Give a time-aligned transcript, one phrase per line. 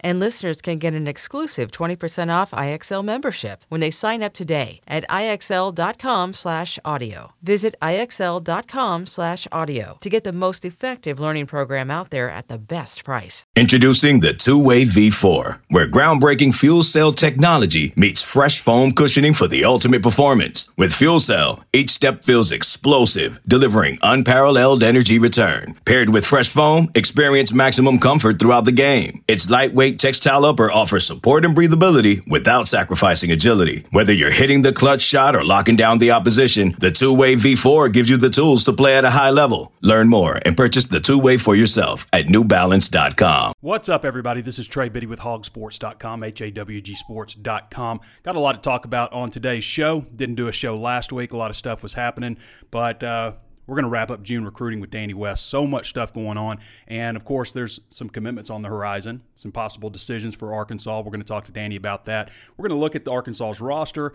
[0.00, 4.80] And listeners can get an exclusive 20% off IXL membership when they sign up today
[4.86, 7.32] at IXL.com/audio.
[7.42, 13.44] Visit IXL.com/audio to get the most effective learning program out there at the best price.
[13.56, 19.64] Introducing the two-way V4, where groundbreaking fuel cell technology meets fresh foam cushioning for the
[19.64, 20.68] ultimate performance.
[20.76, 25.74] With fuel cell, each step feels explosive, delivering unparalleled energy return.
[25.84, 29.22] Paired with fresh foam, experience maximum comfort throughout the game.
[29.28, 33.86] Its lightweight textile upper offers support and breathability without sacrificing agility.
[33.90, 38.10] Whether you're hitting the clutch shot or locking down the opposition, the two-way V4 gives
[38.10, 39.72] you the tools to play at a high level.
[39.80, 43.54] Learn more and purchase the two-way for yourself at newbalance.com.
[43.60, 44.40] What's up, everybody?
[44.42, 48.00] This is Trey Biddy with hawgsports.com, H-A-W-G sports.com.
[48.22, 50.02] Got a lot to talk about on today's show.
[50.14, 51.32] Didn't do a show last week.
[51.32, 52.36] A lot of stuff was happening,
[52.70, 53.32] but uh,
[53.68, 55.46] we're going to wrap up June recruiting with Danny West.
[55.46, 56.58] So much stuff going on.
[56.88, 60.98] And of course, there's some commitments on the horizon, some possible decisions for Arkansas.
[61.00, 62.30] We're going to talk to Danny about that.
[62.56, 64.14] We're going to look at the Arkansas's roster.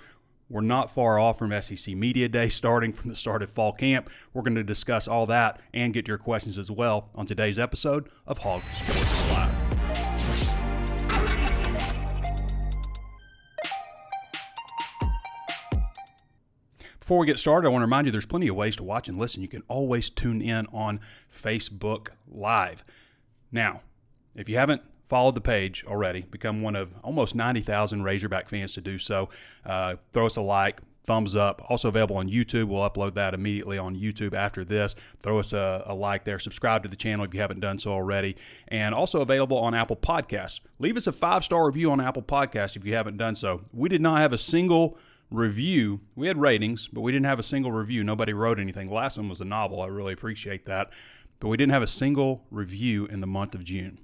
[0.50, 4.10] We're not far off from SEC Media Day starting from the start of fall camp.
[4.34, 8.10] We're going to discuss all that and get your questions as well on today's episode
[8.28, 9.63] of Hog Sports Live.
[17.04, 19.10] Before we get started, I want to remind you there's plenty of ways to watch
[19.10, 19.42] and listen.
[19.42, 22.86] You can always tune in on Facebook Live.
[23.52, 23.82] Now,
[24.36, 28.82] if you haven't followed the page already, become one of almost 90,000 Razorback fans to
[28.82, 29.28] do so.
[29.66, 31.62] Uh, throw us a like, thumbs up.
[31.70, 32.70] Also available on YouTube.
[32.70, 34.96] We'll upload that immediately on YouTube after this.
[35.20, 36.40] Throw us a, a, like there.
[36.40, 38.38] Subscribe to the channel if you haven't done so already.
[38.70, 40.62] And also available on Apple Podcasts.
[40.80, 43.66] Leave us a five star review on Apple Podcasts if you haven't done so.
[43.74, 44.98] We did not have a single
[45.34, 46.02] review.
[46.16, 48.04] We had ratings, but we didn't have a single review.
[48.04, 48.88] Nobody wrote anything.
[48.88, 49.82] The last one was a novel.
[49.82, 50.92] I really appreciate that.
[51.40, 53.98] But we didn't have a single review in the month of June.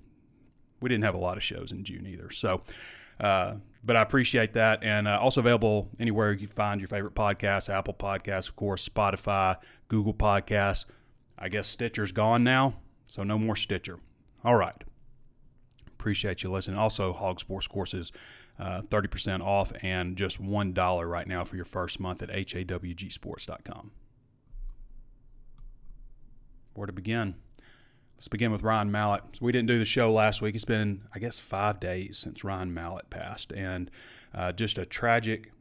[0.81, 2.31] We didn't have a lot of shows in June either.
[2.31, 2.63] So,
[3.19, 4.83] uh, but I appreciate that.
[4.83, 9.57] And uh, also available anywhere you find your favorite podcasts Apple Podcasts, of course, Spotify,
[9.87, 10.85] Google Podcasts.
[11.37, 13.99] I guess Stitcher's gone now, so no more Stitcher.
[14.43, 14.83] All right.
[15.87, 16.77] Appreciate you listening.
[16.77, 18.11] Also, HawgSports Courses
[18.59, 23.91] uh, 30% off and just $1 right now for your first month at hawgsports.com.
[26.73, 27.35] Where to begin?
[28.15, 29.23] Let's begin with Ryan Mallett.
[29.33, 30.53] So we didn't do the show last week.
[30.53, 33.89] It's been, I guess, five days since Ryan Mallett passed, and
[34.35, 35.53] uh, just a tragic,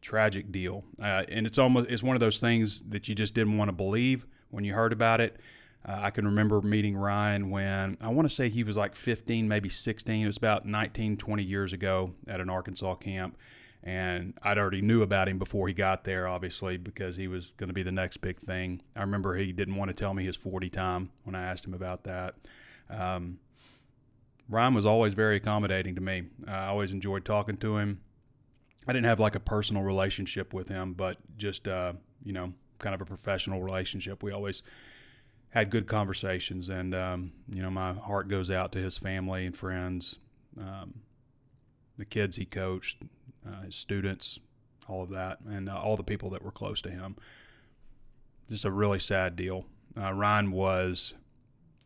[0.00, 0.84] tragic deal.
[1.02, 3.72] Uh, and it's almost it's one of those things that you just didn't want to
[3.72, 5.40] believe when you heard about it.
[5.86, 9.46] Uh, I can remember meeting Ryan when I want to say he was like 15,
[9.46, 10.24] maybe 16.
[10.24, 13.36] It was about 19, 20 years ago at an Arkansas camp.
[13.84, 17.68] And I'd already knew about him before he got there, obviously, because he was going
[17.68, 18.82] to be the next big thing.
[18.96, 21.74] I remember he didn't want to tell me his 40 time when I asked him
[21.74, 22.34] about that.
[22.90, 23.38] Um,
[24.48, 26.24] Ryan was always very accommodating to me.
[26.48, 28.00] I always enjoyed talking to him.
[28.88, 31.92] I didn't have like a personal relationship with him, but just, uh,
[32.24, 34.22] you know, kind of a professional relationship.
[34.22, 34.62] We always
[35.50, 39.56] had good conversations, and um, you know, my heart goes out to his family and
[39.56, 40.18] friends,
[40.60, 41.00] um,
[41.96, 42.98] the kids he coached,
[43.46, 44.38] uh, his students,
[44.88, 47.16] all of that, and uh, all the people that were close to him.
[48.48, 49.64] Just a really sad deal.
[49.98, 51.14] Uh, Ryan was,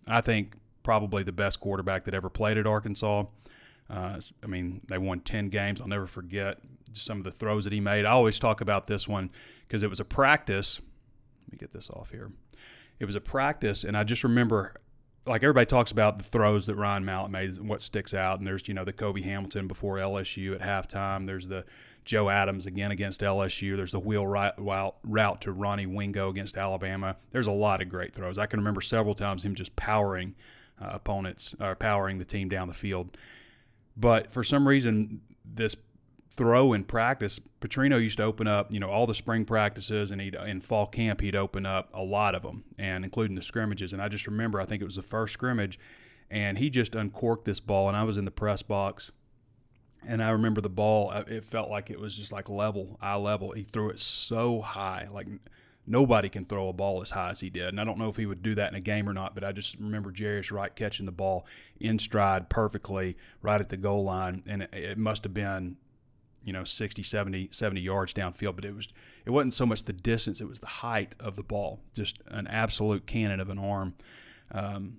[0.07, 3.25] I think, probably the best quarterback that ever played at Arkansas.
[3.89, 5.81] Uh, I mean, they won 10 games.
[5.81, 6.59] I'll never forget
[6.93, 8.05] some of the throws that he made.
[8.05, 9.31] I always talk about this one
[9.67, 10.81] because it was a practice.
[11.47, 12.31] Let me get this off here
[13.01, 14.75] it was a practice, and I just remember
[15.27, 18.67] like everybody talks about the throws that Ryan Mallett made, what sticks out, and there's
[18.69, 21.27] you know the Cobi Hamilton before LSU at halftime.
[21.27, 21.65] There's the
[22.05, 23.77] Joe Adams again against LSU.
[23.77, 27.17] There's the wheel route to Ronnie Wingo against Alabama.
[27.33, 28.39] There's a lot of great throws.
[28.39, 30.35] I can remember several times him just powering
[30.81, 33.17] uh, opponents or powering the team down the field.
[33.97, 35.77] But for some reason, this
[36.41, 40.23] throw in practice, Petrino used to open up, you know, all the spring practices, and
[40.23, 43.93] he'd in fall camp he'd open up a lot of them, and including the scrimmages.
[43.93, 45.79] And I just remember, I think it was the first scrimmage,
[46.31, 49.11] and he just uncorked this ball, and I was in the press box.
[50.09, 53.17] And I remember the ball, uh, it felt like it was just like level, eye
[53.17, 53.53] level.
[53.53, 55.07] He threw it so high.
[55.13, 55.27] Like
[55.87, 57.69] nobody can throw a ball as high as he did.
[57.69, 59.45] And I don't know if he would do that in a game or not, but
[59.45, 61.47] I just remember Jarius Wright catching the ball
[61.79, 64.43] in stride perfectly right at the goal line.
[64.47, 65.77] And it, it must have been,
[66.45, 68.57] you know, 60, 70, 70 yards downfield.
[68.57, 68.89] But it was
[69.25, 71.81] it wasn't so much the distance, it was the height of the ball.
[71.95, 73.95] Just an absolute cannon of an arm.
[74.53, 74.99] Um,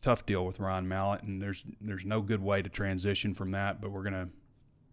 [0.00, 3.80] tough deal with Ryan Mallett, and there's there's no good way to transition from that.
[3.80, 4.28] But we're gonna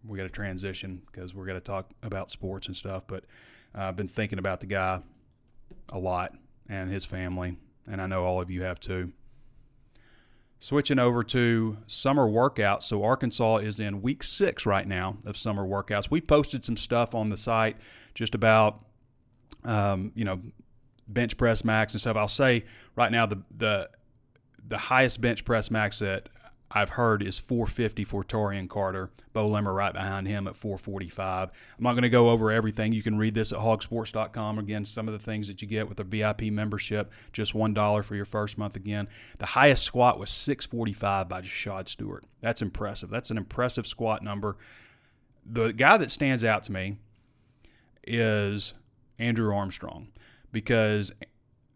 [0.04, 3.04] we got to transition because we're gonna talk about sports and stuff.
[3.06, 3.24] But
[3.76, 5.00] uh, I've been thinking about the guy
[5.90, 6.34] a lot
[6.68, 9.12] and his family, and I know all of you have too.
[10.62, 12.82] Switching over to summer workouts.
[12.82, 16.10] So, Arkansas is in week six right now of summer workouts.
[16.10, 17.78] We posted some stuff on the site
[18.14, 18.84] just about,
[19.64, 20.40] um, you know,
[21.08, 22.16] bench press max and stuff.
[22.16, 22.64] I'll say
[22.94, 23.90] right now the, the,
[24.68, 26.28] the highest bench press max that
[26.72, 29.10] I've heard is 450 for Taurean Carter.
[29.32, 31.50] Beaux Limmer right behind him at 445.
[31.50, 32.92] I'm not going to go over everything.
[32.92, 34.58] You can read this at hawgsports.com.
[34.58, 38.14] Again, some of the things that you get with a VIP membership, just $1 for
[38.14, 39.08] your first month again.
[39.38, 42.24] The highest squat was 645 by Shad Stewart.
[42.40, 43.10] That's impressive.
[43.10, 44.56] That's an impressive squat number.
[45.44, 46.98] The guy that stands out to me
[48.06, 48.74] is
[49.18, 50.08] Andrew Armstrong
[50.52, 51.12] because,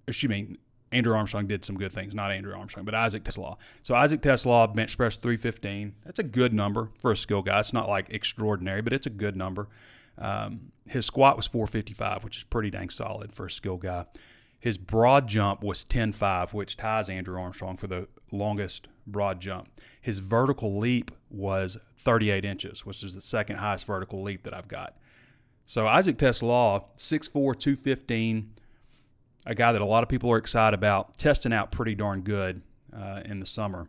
[0.07, 0.57] excuse me,
[0.95, 3.57] Andrew Armstrong did some good things, not Andrew Armstrong, but Isaac TeSlaa.
[3.83, 5.95] So Isaac TeSlaa bench press 315.
[6.05, 7.59] That's a good number for a skill guy.
[7.61, 9.69] It's not like extraordinary, but it's a good number.
[10.17, 14.07] Um, his squat was 455, which is pretty dang solid for a skill guy.
[14.61, 19.69] His broad jump was 10.5, which ties Andrew Armstrong for the longest broad jump.
[20.01, 24.69] His vertical leap was 38 inches, which is the second highest vertical leap that I've
[24.69, 24.97] got.
[25.67, 28.53] So Isaac TeSlaa, 6'4, 215
[29.47, 32.63] a guy that a lot of people are excited about, testing out pretty darn good
[32.97, 33.89] uh, in the summer.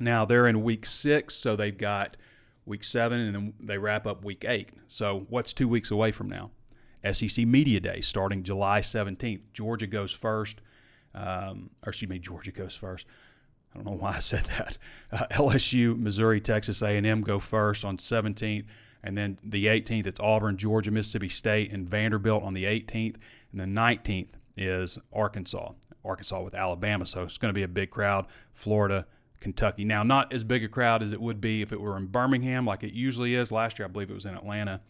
[0.00, 2.16] Now they're in week six, so they've got
[2.66, 4.70] week seven, and then they wrap up week eight.
[4.88, 6.50] So what's two weeks away from now?
[7.12, 9.40] SEC Media Day starting July 17th.
[9.52, 10.60] Georgia goes first.
[11.14, 13.06] Um, or excuse me, Georgia goes first.
[13.72, 14.78] I don't know why I said that.
[15.12, 18.64] Uh, LSU, Missouri, Texas A&M go first on 17th,
[19.02, 23.16] and then the 18th it's Auburn, Georgia, Mississippi State, and Vanderbilt on the 18th,
[23.52, 25.72] and the 19th is Arkansas.
[26.04, 28.26] Arkansas with Alabama, so it's going to be a big crowd.
[28.52, 29.06] Florida,
[29.40, 29.84] Kentucky.
[29.84, 32.66] Now, not as big a crowd as it would be if it were in Birmingham,
[32.66, 33.50] like it usually is.
[33.50, 34.80] Last year, I believe it was in Atlanta,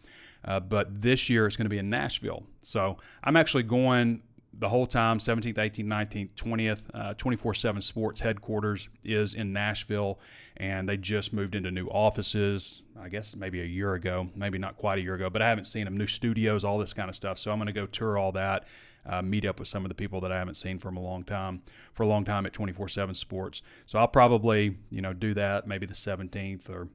[0.44, 2.44] uh, but this year it's going to be in Nashville.
[2.62, 4.22] So I'm actually going
[4.58, 10.20] the whole time 17th 18th 19th 20th 24 7 sports headquarters is in nashville
[10.56, 14.76] and they just moved into new offices i guess maybe a year ago maybe not
[14.76, 17.16] quite a year ago but i haven't seen them new studios all this kind of
[17.16, 18.64] stuff so i'm going to go tour all that
[19.06, 21.24] uh, meet up with some of the people that I haven't seen from a long
[21.24, 21.62] time
[21.92, 23.62] for a long time at 24/7 Sports.
[23.86, 26.88] So I'll probably you know do that maybe the 17th or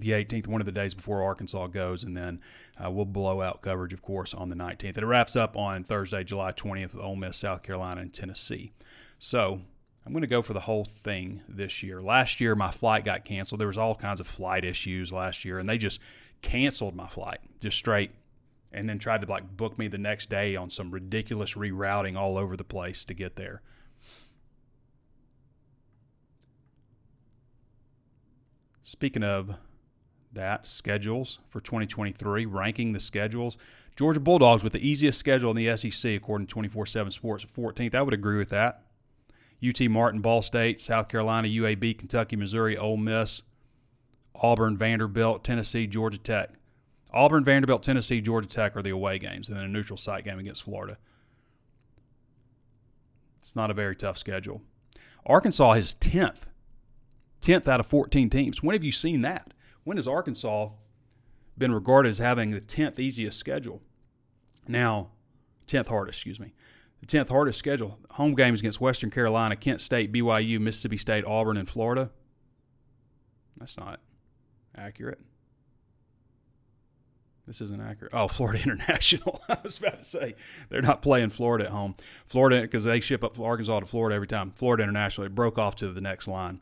[0.00, 2.40] the 18th, one of the days before Arkansas goes, and then
[2.82, 4.94] uh, we'll blow out coverage, of course, on the 19th.
[4.94, 8.72] And it wraps up on Thursday, July 20th, with Ole Miss, South Carolina, and Tennessee.
[9.18, 9.60] So
[10.06, 12.00] I'm going to go for the whole thing this year.
[12.00, 13.60] Last year, my flight got canceled.
[13.60, 16.00] There was all kinds of flight issues last year, and they just
[16.42, 18.12] canceled my flight, just straight
[18.78, 22.38] and then tried to like book me the next day on some ridiculous rerouting all
[22.38, 23.60] over the place to get there.
[28.84, 29.50] Speaking of
[30.32, 33.58] that, schedules for 2023, ranking the schedules.
[33.96, 37.94] Georgia Bulldogs with the easiest schedule in the SEC, according to 24 7 Sports, 14th.
[37.94, 38.84] I would agree with that.
[39.66, 43.42] UT Martin, Ball State, South Carolina, UAB, Kentucky, Missouri, Ole Miss,
[44.36, 46.50] Auburn, Vanderbilt, Tennessee, Georgia Tech.
[47.12, 50.38] Auburn, Vanderbilt, Tennessee, Georgia Tech are the away games, and then a neutral site game
[50.38, 50.98] against Florida.
[53.40, 54.62] It's not a very tough schedule.
[55.24, 56.42] Arkansas is 10th.
[57.40, 58.62] 10th out of 14 teams.
[58.62, 59.54] When have you seen that?
[59.84, 60.70] When has Arkansas
[61.56, 63.80] been regarded as having the 10th easiest schedule?
[64.66, 65.10] Now,
[65.66, 66.52] 10th hardest, excuse me.
[67.00, 67.98] The 10th hardest schedule.
[68.12, 72.10] Home games against Western Carolina, Kent State, BYU, Mississippi State, Auburn, and Florida.
[73.56, 74.00] That's not
[74.76, 75.20] accurate.
[77.48, 78.12] This isn't accurate.
[78.14, 79.42] Oh, Florida International.
[79.48, 80.36] I was about to say
[80.68, 81.96] they're not playing Florida at home.
[82.26, 84.52] Florida because they ship up Arkansas to Florida every time.
[84.54, 85.26] Florida International.
[85.26, 86.60] It broke off to the next line,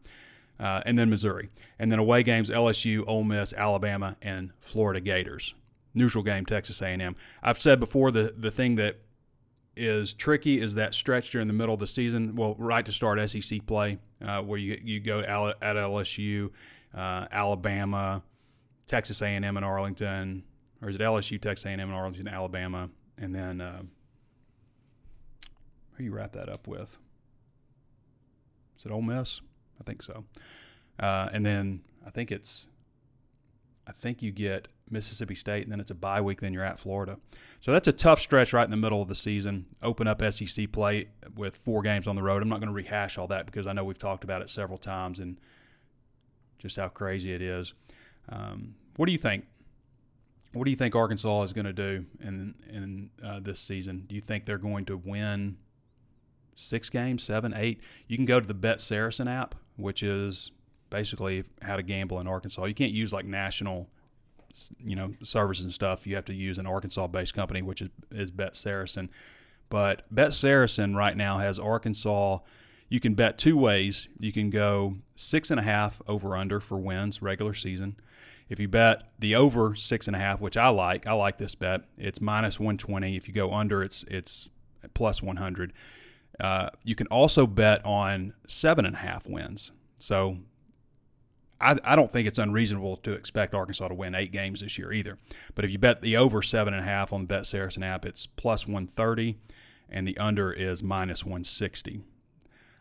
[0.61, 5.55] uh, and then Missouri, and then away games: LSU, Ole Miss, Alabama, and Florida Gators.
[5.93, 7.17] Neutral game: Texas A&M.
[7.43, 9.01] I've said before the the thing that
[9.77, 12.37] is tricky is that stretch during the middle of the season.
[12.37, 16.51] Well, right to start SEC play, uh, where you you go at LSU,
[16.95, 18.23] uh, Alabama,
[18.87, 20.45] Texas A&M, and Arlington
[20.87, 22.89] or is it LSU, Texas A&M, and Arlington, Alabama,
[23.19, 23.83] and then uh,
[25.95, 26.97] who you wrap that up with?
[28.79, 29.41] Is it Ole Miss?
[29.81, 30.23] I think so.
[31.01, 32.69] Uh, and then I think it's,
[33.85, 36.41] I think you get Mississippi State, and then it's a bye week.
[36.41, 37.19] Then you're at Florida.
[37.61, 39.67] So that's a tough stretch right in the middle of the season.
[39.83, 42.45] Open up SEC play with four games on the road.
[42.45, 44.79] I'm not going to rehash all that because I know we've talked about it several
[44.79, 45.41] times and
[46.61, 47.75] just how crazy it is.
[48.29, 49.47] Um, what do you think?
[50.57, 54.05] What do you think Arkansas is going to do in in uh, this season?
[54.09, 55.59] Do you think they're going to win
[56.57, 57.81] six games, seven, eight?
[58.09, 60.51] You can go to the Bet Saracen app, which is
[60.89, 62.65] basically how to gamble in Arkansas.
[62.65, 63.89] You can't use like national,
[64.83, 66.07] you know, services and stuff.
[66.07, 69.11] You have to use an Arkansas-based company, which is, is Bet Saracen.
[69.69, 72.39] But Bet Saracen right now has Arkansas.
[72.89, 74.09] You can bet two ways.
[74.19, 77.97] You can go six and a half over under for wins regular season.
[78.49, 81.55] If you bet the over six and a half, which I like, I like this
[81.55, 81.83] bet.
[81.99, 83.17] It's minus one twenty.
[83.17, 84.51] If you go under, it's it's
[84.95, 85.73] plus one hundred.
[86.39, 89.73] Uh, you can also bet on seven and a half wins.
[89.99, 90.39] So
[91.61, 94.93] I, I don't think it's unreasonable to expect Arkansas to win eight games this year
[94.93, 95.19] either.
[95.55, 98.05] But if you bet the over seven and a half on the Bet Saracen app,
[98.05, 99.39] it's plus 130,
[99.89, 102.03] and the under is minus 160.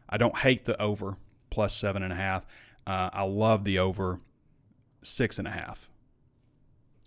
[0.09, 1.17] I don't hate the over
[1.49, 2.45] plus seven and a half.
[2.85, 4.19] Uh, I love the over
[5.05, 5.89] six and a half.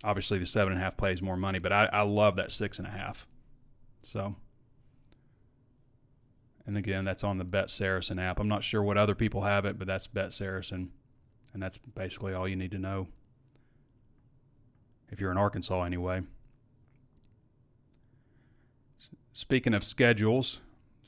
[0.03, 2.79] Obviously, the seven and a half plays more money, but I, I love that six
[2.79, 3.27] and a half.
[4.01, 4.35] So,
[6.65, 8.39] and again, that's on the Bet Saracen app.
[8.39, 10.91] I'm not sure what other people have it, but that's Bet Saracen.
[11.53, 13.07] And that's basically all you need to know.
[15.11, 16.21] If you're in Arkansas, anyway.
[19.33, 20.59] Speaking of schedules,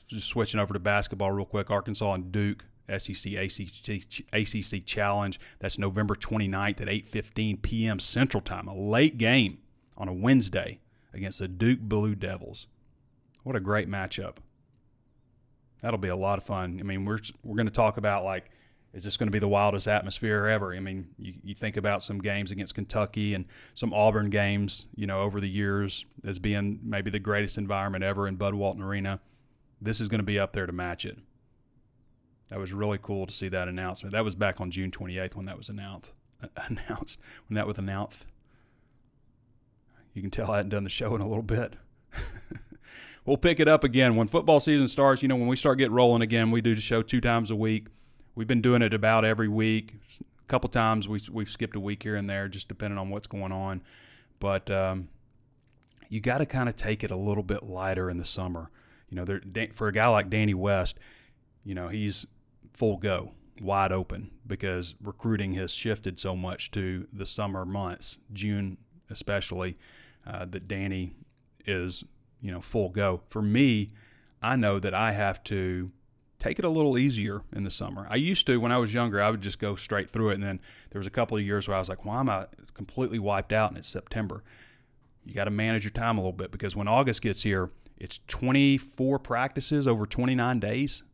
[0.08, 2.64] just switching over to basketball real quick Arkansas and Duke.
[2.88, 5.38] SEC ACC, ACC Challenge.
[5.60, 7.98] That's November 29th at 8:15 p.m.
[7.98, 8.68] Central Time.
[8.68, 9.58] A late game
[9.96, 10.80] on a Wednesday
[11.12, 12.68] against the Duke Blue Devils.
[13.42, 14.36] What a great matchup.
[15.80, 16.78] That'll be a lot of fun.
[16.80, 18.50] I mean, we're we're going to talk about like
[18.92, 20.74] is this going to be the wildest atmosphere ever?
[20.74, 25.06] I mean, you, you think about some games against Kentucky and some Auburn games, you
[25.06, 29.20] know, over the years as being maybe the greatest environment ever in Bud Walton Arena.
[29.80, 31.18] This is going to be up there to match it.
[32.48, 34.12] That was really cool to see that announcement.
[34.12, 36.12] That was back on June 28th when that was announced.
[36.56, 38.26] Announced when that was announced.
[40.12, 41.74] You can tell I hadn't done the show in a little bit.
[43.24, 45.22] we'll pick it up again when football season starts.
[45.22, 47.56] You know, when we start getting rolling again, we do the show two times a
[47.56, 47.86] week
[48.34, 49.94] we've been doing it about every week.
[50.20, 53.26] A couple times we we've skipped a week here and there, just depending on what's
[53.26, 53.82] going on.
[54.38, 55.08] But um,
[56.08, 58.70] you got to kind of take it a little bit lighter in the summer.
[59.08, 59.40] You know,
[59.74, 60.98] for a guy like Danny West,
[61.64, 62.26] you know he's
[62.72, 68.78] full go, wide open because recruiting has shifted so much to the summer months, June
[69.10, 69.76] especially,
[70.26, 71.12] uh, that Danny
[71.66, 72.04] is
[72.40, 73.22] you know full go.
[73.28, 73.92] For me,
[74.42, 75.90] I know that I have to
[76.38, 78.06] take it a little easier in the summer.
[78.10, 80.42] I used to when I was younger, I would just go straight through it, and
[80.42, 83.18] then there was a couple of years where I was like, "Why am I completely
[83.18, 84.42] wiped out?" And it's September.
[85.24, 88.18] You got to manage your time a little bit because when August gets here, it's
[88.26, 91.04] 24 practices over 29 days,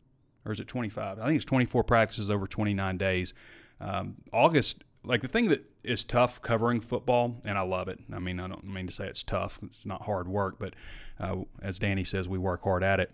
[0.48, 1.18] or is it 25?
[1.18, 3.34] I think it's 24 practices over 29 days.
[3.80, 8.00] Um, August, like the thing that is tough covering football, and I love it.
[8.12, 10.74] I mean, I don't mean to say it's tough; it's not hard work, but
[11.20, 13.12] uh, as Danny says, we work hard at it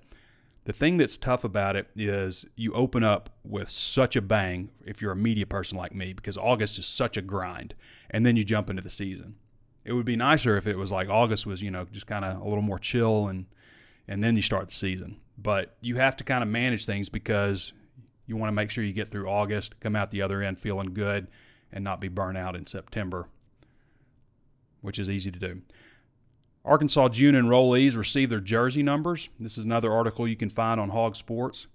[0.65, 5.03] the thing that's tough about it is you open up with such a bang if
[5.03, 7.75] you're a media person like me because August is such a grind
[8.11, 9.37] and then you jump into the season.
[9.85, 12.41] It would be nicer if it was like August was, you know, just kind of
[12.41, 13.45] a little more chill and
[14.09, 15.17] and then you start the season.
[15.37, 17.73] But you have to kind of manage things because
[18.27, 20.95] you want to make sure you get through August, come out the other end feeling
[20.95, 21.27] good
[21.73, 23.29] and not be burnt out in September,
[24.81, 25.63] which is easy to do.
[26.65, 29.29] Arkansas June enrollees receive their jersey numbers.
[29.39, 31.67] This is another article you can find on HawgSports.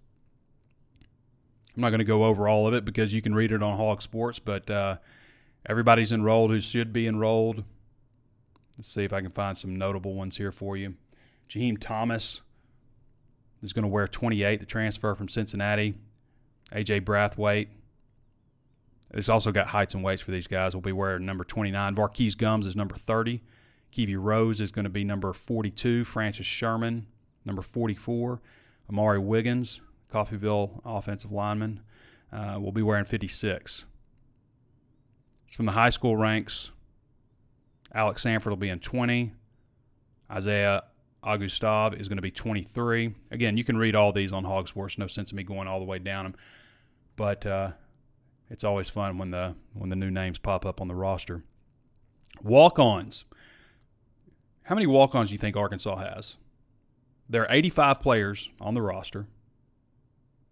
[1.76, 3.78] I'm not going to go over all of it because you can read it on
[3.78, 4.98] HawgSports, but uh,
[5.68, 7.64] everybody's enrolled who should be enrolled.
[8.78, 10.96] Let's see if I can find some notable ones here for you.
[11.50, 12.42] Jaheim Thomas
[13.62, 15.96] is going to wear 28, the transfer from Cincinnati.
[16.72, 17.68] AJ Brathwaite.
[19.12, 20.76] It's also got heights and weights for these guys.
[20.76, 21.96] Will be wearing number 29.
[21.96, 23.42] Var'Keyes Gumms is number 30.
[23.92, 26.06] Kiwi Rose is going to be number 42.
[26.06, 27.08] Francis Sherman,
[27.44, 28.40] number 44.
[28.88, 29.82] Amari Wiggins,
[30.14, 31.82] Coffeyville offensive lineman,
[32.32, 33.86] uh, will be wearing 56.
[35.48, 36.70] It's from the high school ranks.
[37.94, 39.32] Alex Sanford will be in 20.
[40.30, 40.84] Isaiah
[41.24, 43.14] Augustave is going to be 23.
[43.32, 44.98] Again, you can read all these on HawgSports.
[44.98, 46.36] No sense in me going all the way down them,
[47.16, 47.72] but uh,
[48.50, 51.44] it's always fun when the when the new names pop up on the roster.
[52.42, 53.26] Walk-ons.
[54.64, 56.38] How many walk ons do you think Arkansas has?
[57.28, 59.28] There are 85 players on the roster.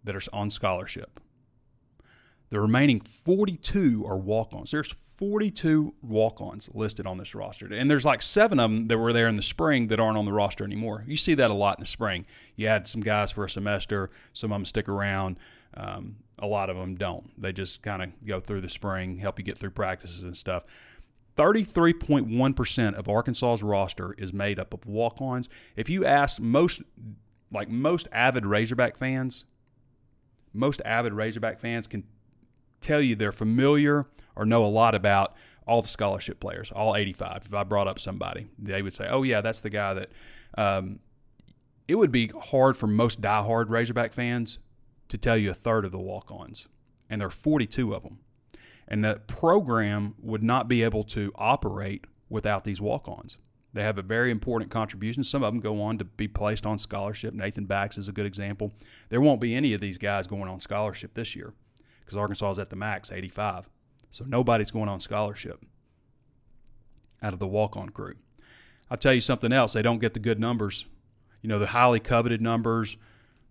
[0.03, 1.19] that are on scholarship.
[2.49, 4.71] The remaining 42 are walk ons.
[4.71, 7.67] There's 42 walk ons listed on this roster.
[7.71, 10.25] And there's like seven of them that were there in the spring that aren't on
[10.25, 11.03] the roster anymore.
[11.07, 12.25] You see that a lot in the spring.
[12.55, 15.37] You had some guys for a semester, some of them stick around.
[15.73, 17.39] Um, a lot of them don't.
[17.41, 20.63] They just kind of go through the spring, help you get through practices and stuff.
[21.35, 25.49] 33.1% of Arkansas's roster is made up of walk ons.
[25.75, 26.81] If you ask most,
[27.51, 29.45] like most avid Razorback fans,
[30.53, 32.03] most avid Razorback fans can
[32.81, 34.05] tell you they're familiar
[34.35, 35.35] or know a lot about
[35.67, 37.43] all the scholarship players, all 85.
[37.47, 40.11] If I brought up somebody, they would say, oh, yeah, that's the guy that.
[40.57, 40.99] Um,
[41.87, 44.59] it would be hard for most diehard Razorback fans
[45.07, 46.67] to tell you a third of the walk ons,
[47.09, 48.19] and there are 42 of them.
[48.87, 53.37] And the program would not be able to operate without these walk ons.
[53.73, 55.23] They have a very important contribution.
[55.23, 57.33] Some of them go on to be placed on scholarship.
[57.33, 58.73] Nathan Bax is a good example.
[59.09, 61.53] There won't be any of these guys going on scholarship this year
[62.07, 63.67] because Arkansas is at the max, 85.
[64.11, 65.61] So nobody's going on scholarship
[67.21, 68.15] out of the walk on crew.
[68.89, 69.73] I'll tell you something else.
[69.73, 70.85] They don't get the good numbers.
[71.41, 72.95] You know, the highly coveted numbers,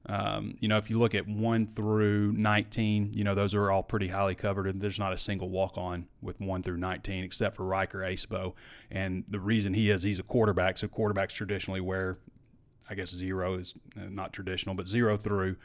[0.06, 3.82] um, you know, if you look at 1 through 19, you know, those are all
[3.82, 7.56] pretty highly covered, and there's not a single walk on with 1 through 19 except
[7.56, 8.54] for Ryker Acebo.
[8.90, 12.18] And the reason he is, he's a quarterback, so quarterbacks traditionally wear,
[12.88, 15.56] I guess, zero is uh, not traditional, but zero through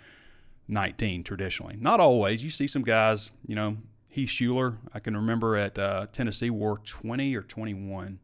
[0.72, 1.78] 19 traditionally.
[1.80, 2.44] Not always.
[2.44, 3.78] You see some guys, you know,
[4.12, 8.20] Heath Shuler, I can remember at uh, Tennessee wore 20 or 21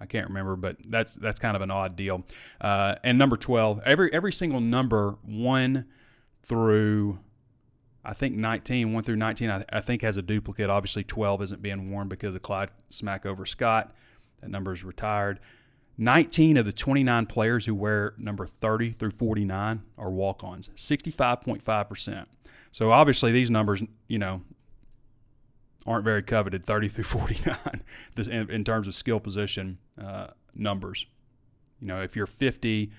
[0.00, 2.24] I can't remember, but that's that's kind of an odd deal.
[2.60, 5.84] Uh, and number twelve, every every single number one
[6.42, 7.18] through
[8.02, 10.70] I think 19, 1 through 19, I, I, think has a duplicate.
[10.70, 13.94] Obviously, 12 isn't being worn because of Clyde Smackover Scott.
[14.40, 15.38] That number is retired.
[15.98, 22.24] 19 of the 29 players who wear number 30 through 49 are walk ons, 65.5%.
[22.72, 24.42] So obviously, these numbers, you know,
[25.86, 27.56] aren't very coveted 30 through 49
[28.16, 31.06] in, in terms of skill position uh, numbers
[31.80, 32.90] you know if you're 50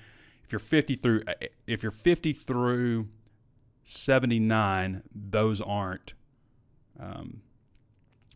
[0.44, 1.22] if you're 50 through
[1.68, 3.08] if you're 50 through
[3.86, 6.14] 79 those aren't
[7.00, 7.42] um,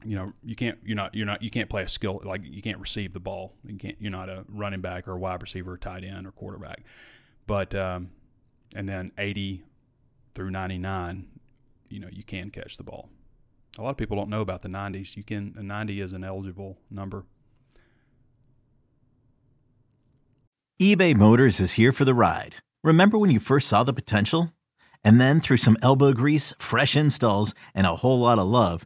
[0.05, 2.61] you know you can't you're not you're not you can't play a skill like you
[2.61, 5.73] can't receive the ball you can't you're not a running back or a wide receiver
[5.73, 6.83] or tight end or quarterback
[7.47, 8.09] but um,
[8.75, 9.63] and then 80
[10.33, 11.27] through 99
[11.89, 13.09] you know you can catch the ball
[13.77, 15.17] a lot of people don't know about the 90s.
[15.17, 17.25] You can a 90 is an eligible number.
[20.81, 22.55] eBay Motors is here for the ride.
[22.83, 24.51] Remember when you first saw the potential?
[25.03, 28.85] And then through some elbow grease, fresh installs, and a whole lot of love,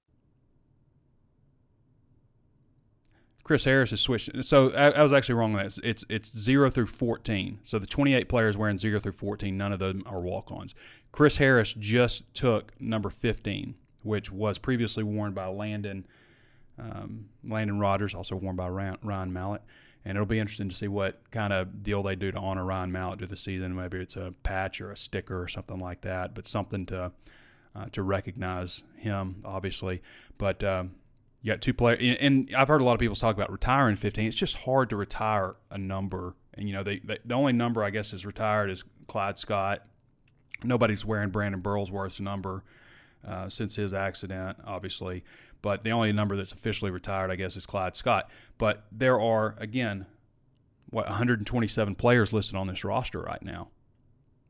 [3.51, 4.45] Chris Harris is switched.
[4.45, 5.65] So I, I was actually wrong on that.
[5.65, 7.59] It's, it's, it's zero through 14.
[7.63, 10.73] So the 28 players wearing zero through 14, none of them are walk ons.
[11.11, 16.07] Chris Harris just took number 15, which was previously worn by Landon
[16.79, 19.63] um, Landon Rogers, also worn by Ryan Mallett.
[20.05, 22.93] And it'll be interesting to see what kind of deal they do to honor Ryan
[22.93, 23.75] Mallett through the season.
[23.75, 27.11] Maybe it's a patch or a sticker or something like that, but something to
[27.75, 30.01] uh, to recognize him, obviously.
[30.37, 30.91] But um,
[31.41, 34.27] you got two players, and I've heard a lot of people talk about retiring 15.
[34.27, 37.83] It's just hard to retire a number, and you know, they, they, the only number
[37.83, 39.83] I guess is retired is Clyde Scott
[40.63, 42.63] nobody's wearing Brandon Burlsworth's number.
[43.27, 45.23] uh, since his accident, obviously.
[45.61, 48.29] But the only number that's officially retired, I guess, is Clyde Scott.
[48.57, 50.07] But there are, again,
[50.89, 53.69] what 127 players listed on this roster right now.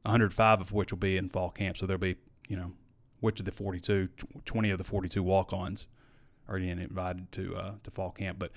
[0.04, 1.78] 105 of which will be in fall camp.
[1.78, 2.16] So there'll be,
[2.48, 2.72] you know,
[3.20, 4.10] which of the 42,
[4.46, 5.88] 20 of the 42 walk-ons
[6.60, 8.40] getting invited to uh, to fall camp.
[8.40, 8.52] But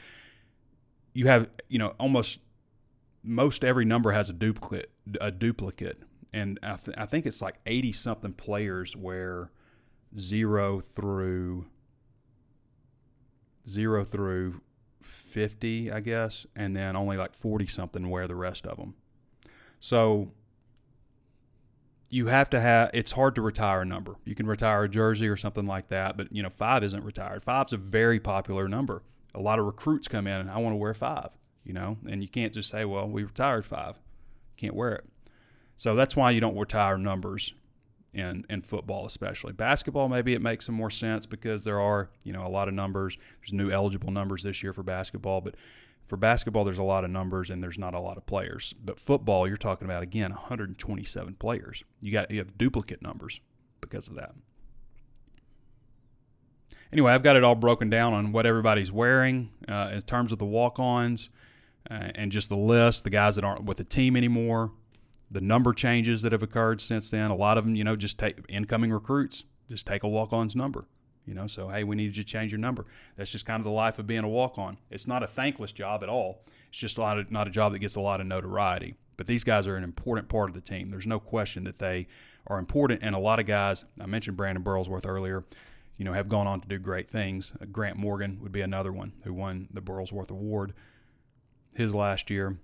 [1.13, 2.41] you have, you know, almost
[3.23, 6.03] most every number has a duplicate, a duplicate,
[6.33, 9.51] and I, th- I think it's like 80 something players where
[10.19, 11.67] zero through
[13.67, 14.61] zero through
[15.03, 18.95] 50, I guess, and then only like 40 something wear the rest of them.
[19.81, 20.33] So
[22.11, 24.17] you have to have it's hard to retire a number.
[24.25, 27.43] You can retire a jersey or something like that, but you know, 5 isn't retired.
[27.43, 29.03] Five's a very popular number.
[29.35, 31.31] A lot of recruits come in and I want to wear 5,
[31.65, 33.99] you know, and you can't just say, "Well, we retired 5."
[34.57, 35.05] Can't wear it.
[35.77, 37.55] So that's why you don't retire numbers
[38.13, 39.53] in in football especially.
[39.53, 42.75] Basketball maybe it makes some more sense because there are, you know, a lot of
[42.75, 43.19] numbers.
[43.41, 45.57] There's new eligible numbers this year for basketball, but
[46.07, 48.75] for basketball there's a lot of numbers and there's not a lot of players.
[48.83, 51.85] But football you're talking about again 127 players.
[52.01, 53.41] You got you have duplicate numbers
[53.81, 54.35] because of that.
[56.93, 60.39] Anyway, I've got it all broken down on what everybody's wearing uh, in terms of
[60.39, 61.29] the walk-ons
[61.91, 64.71] uh, and just the list, the guys that aren't with the team anymore,
[65.29, 67.33] the number changes that have occurred since then.
[67.33, 70.55] A lot of them, you know, just take incoming recruits, just take a walk on's
[70.55, 70.87] number.
[71.27, 72.87] You know, so hey, we need you to change your number.
[73.17, 74.79] That's just kind of the life of being a walk on.
[74.91, 76.45] It's not a thankless job at all.
[76.69, 78.95] It's just a lot of, not a job that gets a lot of notoriety.
[79.17, 80.91] But these guys are an important part of the team.
[80.91, 82.09] There's no question that they
[82.47, 83.03] are important.
[83.03, 85.45] And a lot of guys, I mentioned Brandon Burlsworth earlier,
[85.97, 87.53] you know, have gone on to do great things.
[87.61, 90.75] Uh, Grant Morgan would be another one who won the Burlsworth Award
[91.73, 92.59] his last year.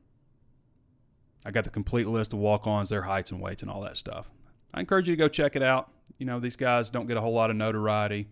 [1.44, 3.96] I got the complete list of walk ons, their heights and weights, and all that
[3.96, 4.28] stuff.
[4.74, 5.90] I encourage you to go check it out.
[6.18, 8.28] You know, these guys don't get a whole lot of notoriety.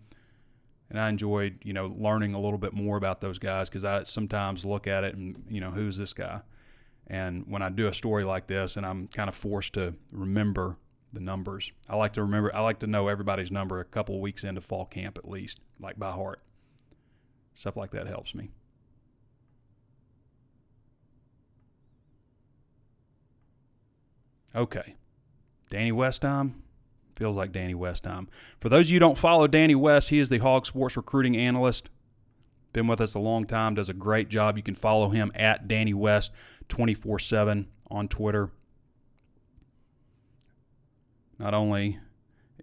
[0.89, 4.03] And I enjoyed, you know, learning a little bit more about those guys because I
[4.05, 6.41] sometimes look at it and, you know, who's this guy?
[7.07, 10.77] And when I do a story like this and I'm kind of forced to remember
[11.13, 14.43] the numbers, I like to remember, I like to know everybody's number a couple weeks
[14.43, 16.41] into fall camp at least, like by heart.
[17.53, 18.51] Stuff like that helps me.
[24.55, 24.95] Okay.
[25.69, 26.63] Danny West time?
[27.19, 28.29] Feels like Danny West time.
[28.61, 31.89] For those of you don't follow Danny West, he is the HawgSports recruiting analyst.
[32.71, 34.55] Been with us a long time, does a great job.
[34.55, 36.31] You can follow him at Danny West
[36.69, 38.51] 24 7 on Twitter.
[41.37, 41.99] Not only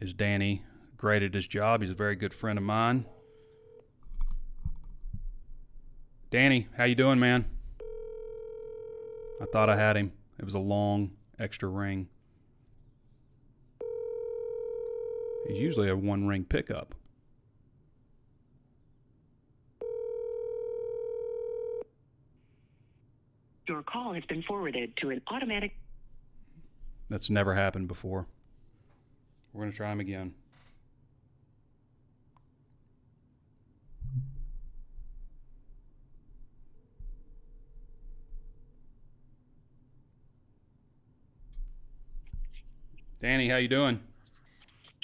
[0.00, 0.62] is Danny
[0.96, 3.04] great at his job, he's a very good friend of mine.
[6.30, 7.44] Danny, how you doing, man?
[9.38, 10.12] I thought I had him.
[10.38, 12.08] It was a long extra ring.
[15.48, 16.94] He's usually a one ring pickup.
[23.68, 25.76] Your call has been forwarded to an automatic.
[27.08, 28.26] That's never happened before.
[29.52, 30.34] We're going to try them again.
[43.20, 44.00] Danny, how you doing?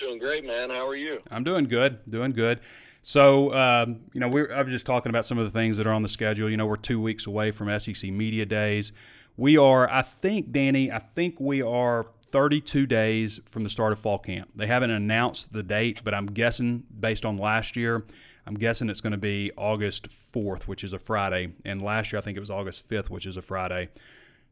[0.03, 0.71] Doing great, man.
[0.71, 1.21] How are you?
[1.31, 2.01] I'm doing good.
[2.11, 2.59] Doing good.
[3.03, 5.87] So, um, you know, we're, I was just talking about some of the things that
[5.87, 6.51] are on the schedule.
[6.51, 8.91] You know, we're two weeks away from SEC Media Days.
[9.37, 14.01] We are, I think, Danny, I think we are 32 days from the start of
[14.01, 14.51] fall camp.
[14.57, 18.05] They haven't announced the date, but I'm guessing based on last year,
[18.45, 21.53] I'm guessing it's going to be August 4th, which is a Friday.
[21.65, 23.91] And last year, I think it was August 5th, which is a Friday.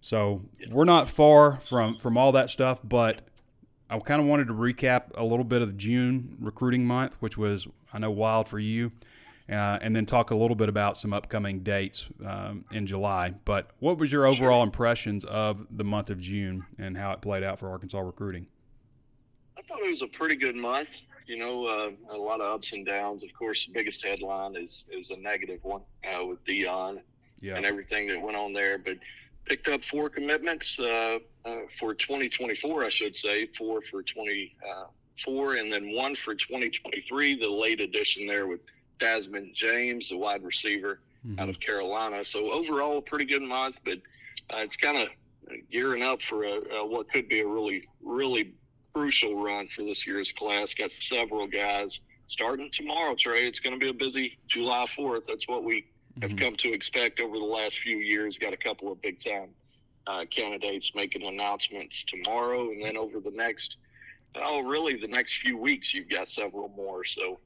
[0.00, 3.22] So we're not far from, from all that stuff, but
[3.90, 7.36] I kind of wanted to recap a little bit of the June recruiting month, which
[7.36, 8.92] was, I know, wild for you,
[9.48, 13.34] uh, and then talk a little bit about some upcoming dates um, in July.
[13.44, 17.42] But what was your overall impressions of the month of June and how it played
[17.42, 18.46] out for Arkansas recruiting?
[19.58, 20.88] I thought it was a pretty good month.
[21.26, 23.24] You know, uh, a lot of ups and downs.
[23.24, 27.00] Of course, the biggest headline is is a negative one uh, with Dion
[27.40, 27.56] yeah.
[27.56, 28.78] and everything that went on there.
[28.78, 28.98] But
[29.46, 35.72] picked up four commitments uh, uh, for 2024, I should say, four for 24, and
[35.72, 38.60] then one for 2023, the late addition there with
[38.98, 41.40] Desmond James, the wide receiver mm-hmm.
[41.40, 42.24] out of Carolina.
[42.24, 43.98] So overall, a pretty good month, but
[44.52, 45.08] uh, it's kind of
[45.70, 48.52] gearing up for a, a, what could be a really, really
[48.92, 50.74] crucial run for this year's class.
[50.76, 51.98] Got several guys
[52.28, 53.46] starting tomorrow, Trey.
[53.46, 55.22] It's going to be a busy July 4th.
[55.26, 55.86] That's what we
[56.20, 56.38] have mm-hmm.
[56.38, 58.36] come to expect over the last few years.
[58.38, 59.48] Got a couple of big time
[60.06, 63.76] uh, candidates making announcements tomorrow, and then over the next
[64.36, 67.02] oh, really, the next few weeks you've got several more.
[67.04, 67.40] So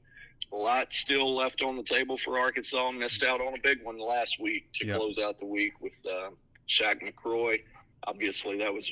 [0.53, 2.91] a lot still left on the table for Arkansas.
[2.91, 4.97] Missed out on a big one last week to Yep.
[4.97, 6.29] close out the week with uh,
[6.69, 7.59] Shaq McCroy.
[8.07, 8.85] Obviously, that was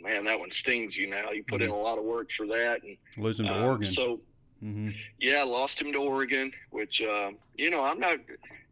[0.00, 1.30] man, that one stings you now.
[1.30, 3.92] You put in a lot of work for that, and Losing to um, Oregon.
[3.94, 4.20] So
[4.60, 8.18] hmm yeah, lost him to Oregon, which um, you know I'm not.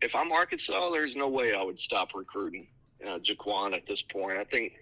[0.00, 2.68] If I'm Arkansas, there's no way I would stop recruiting
[3.06, 4.38] uh, Jaquan at this point.
[4.38, 4.72] I think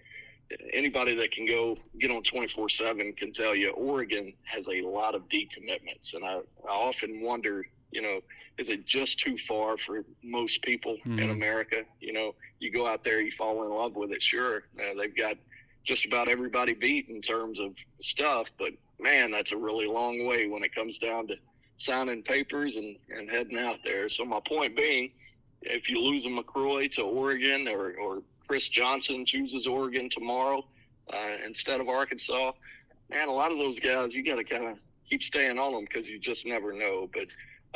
[0.73, 5.23] anybody that can go get on 24/7 can tell you Oregon has a lot of
[5.29, 8.19] decommitments, and I, I often wonder, you know,
[8.57, 11.31] is it just too far for most people in Mhm.
[11.31, 11.83] America?
[11.99, 14.21] You know, you go out there, you fall in love with it.
[14.23, 15.37] Sure, uh, they've got
[15.85, 20.47] just about everybody beat in terms of stuff, but man, that's a really long way
[20.47, 21.35] when it comes down to
[21.79, 24.09] signing papers and, and heading out there.
[24.09, 25.11] So my point being,
[25.69, 30.65] if you lose a McCroy to Oregon or, or Chris Johnson chooses Oregon tomorrow
[31.13, 32.51] uh, instead of Arkansas,
[33.09, 34.77] man, a lot of those guys, you got to kind of
[35.09, 37.09] keep staying on them because you just never know.
[37.13, 37.27] But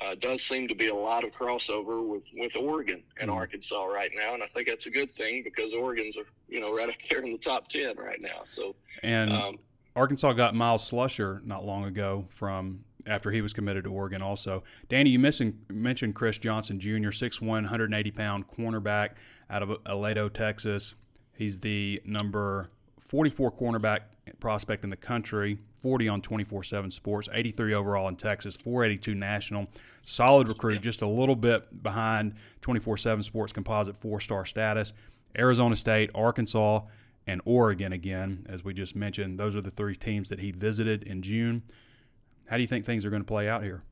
[0.03, 3.35] uh, it does seem to be a lot of crossover with, with Oregon and Mhm.
[3.35, 6.75] Arkansas right now, and I think that's a good thing because Oregon's, are, you know,
[6.75, 8.43] right up there in the top ten right now.
[8.55, 9.59] So And um,
[9.95, 14.21] Arkansas got Miles Slusher not long ago from after he was committed to Oregon.
[14.21, 19.11] Also, Danny, you missing, mentioned Chris Johnson Jr., 6'1", 180 pound cornerback
[19.49, 20.93] out of Aledo, Texas.
[21.33, 24.01] He's the number 44 cornerback
[24.39, 25.59] prospect in the country.
[25.81, 29.67] 40 on 24/7 Sports, 83 overall in Texas, 482 national.
[30.03, 34.93] Solid recruit, just a little bit behind 24/7 Sports composite four-star status.
[35.35, 36.81] Arizona State, Arkansas,
[37.27, 39.39] and Oregon again, as we just mentioned.
[39.39, 41.63] Those are the three teams that he visited in June.
[42.47, 43.83] How do you think things are going to play out here?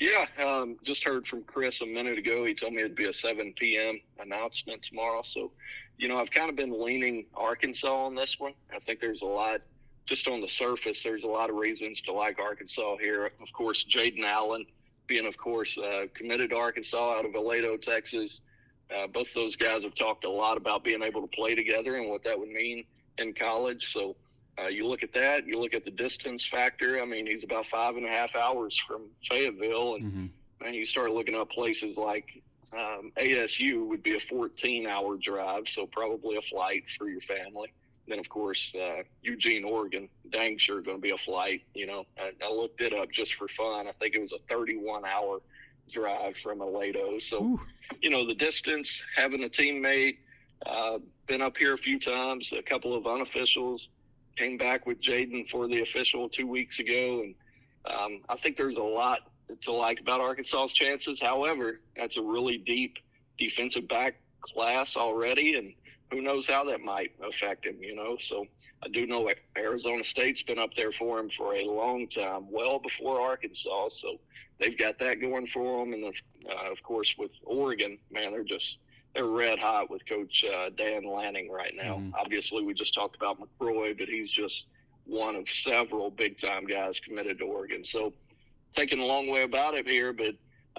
[0.00, 2.44] Yeah, um, just heard from Chris a minute ago.
[2.44, 4.00] He told me it'd be a 7 p.m.
[4.20, 5.22] announcement tomorrow.
[5.32, 5.50] So,
[5.96, 8.52] you know, I've kind of been leaning Arkansas on this one.
[8.72, 9.60] I think there's a lot,
[10.06, 13.26] just on the surface, there's a lot of reasons to like Arkansas here.
[13.26, 14.64] Of course, Jaden Allen
[15.08, 18.40] being, of course, uh, committed to Arkansas out of Aledo, Texas.
[18.94, 22.08] Uh, both those guys have talked a lot about being able to play together and
[22.08, 22.84] what that would mean
[23.18, 23.82] in college.
[23.92, 24.16] So,
[24.58, 27.00] uh, you look at that, you look at the distance factor.
[27.00, 30.66] I mean, he's about five and a half hours from Fayetteville, and Mm-hmm.
[30.66, 32.24] and you start looking up places like
[32.72, 37.72] um, ASU would be a 14-hour drive, so probably a flight for your family.
[38.08, 41.62] Then, of course, uh, Eugene, Oregon, dang sure going to be a flight.
[41.74, 43.86] You know, I, I looked it up just for fun.
[43.86, 45.40] I think it was a 31-hour
[45.92, 47.20] drive from Aledo.
[47.28, 47.60] So, Ooh.
[48.00, 50.18] you know, the distance, having a teammate,
[50.66, 53.80] uh, been up here a few times, a couple of unofficials,
[54.36, 57.34] came back with Jaden for the official two weeks ago, and
[57.86, 59.20] um, I think there's a lot
[59.62, 61.18] to like about Arkansas's chances.
[61.20, 62.96] However, that's a really deep
[63.38, 65.72] defensive back class already, and
[66.10, 68.16] who knows how that might affect him, you know?
[68.28, 68.46] So
[68.82, 72.78] I do know Arizona State's been up there for him for a long time, well
[72.78, 73.88] before Arkansas.
[74.00, 74.18] So
[74.60, 75.92] they've got that going for them.
[75.94, 78.78] And uh, of course, with Oregon, man, they're just
[79.14, 81.96] they're red hot with Coach uh, Dan Lanning right now.
[81.96, 82.12] Mhm.
[82.18, 84.66] Obviously, we just talked about McCroy, but he's just
[85.06, 87.84] one of several big time guys committed to Oregon.
[87.84, 88.12] So
[88.76, 90.34] taking a long way about it here, but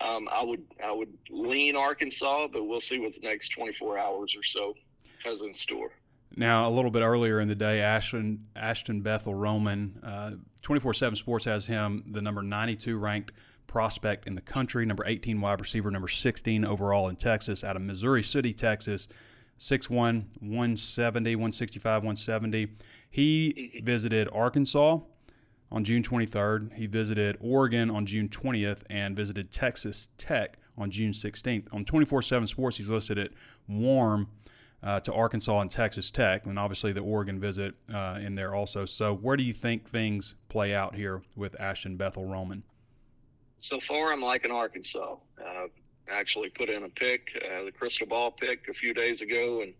[0.05, 4.35] um, I would I would lean Arkansas, but we'll see what the next 24 hours
[4.37, 4.75] or so
[5.25, 5.91] has in store.
[6.37, 9.99] Now, a little bit earlier in the day, Ashton Ashton Bethel Roman,
[10.61, 13.31] twenty four seven Sports has him the number ninety two ranked
[13.69, 17.82] prospect in the country, number eighteen wide receiver, number sixteen overall in Texas, out of
[17.82, 19.08] Missouri City, Texas.
[19.60, 19.89] 6'1",
[20.39, 22.67] 170, 165, 170.
[23.10, 24.99] He visited Arkansas
[25.71, 26.73] on June 23rd.
[26.75, 31.67] He visited Oregon on June 20th and visited Texas Tech on June 16th.
[31.71, 33.32] On 24 7 Sports, he's listed at
[33.67, 34.29] warm
[34.82, 38.86] uh, to Arkansas and Texas Tech, and obviously the Oregon visit uh, in there also.
[38.86, 42.63] So, where do you think things play out here with Ashton Bethel Roman?
[43.62, 45.15] So far, I'm liking Arkansas.
[45.39, 45.67] Uh,
[46.12, 49.74] actually put in a pick, uh, the crystal ball pick a few days ago, and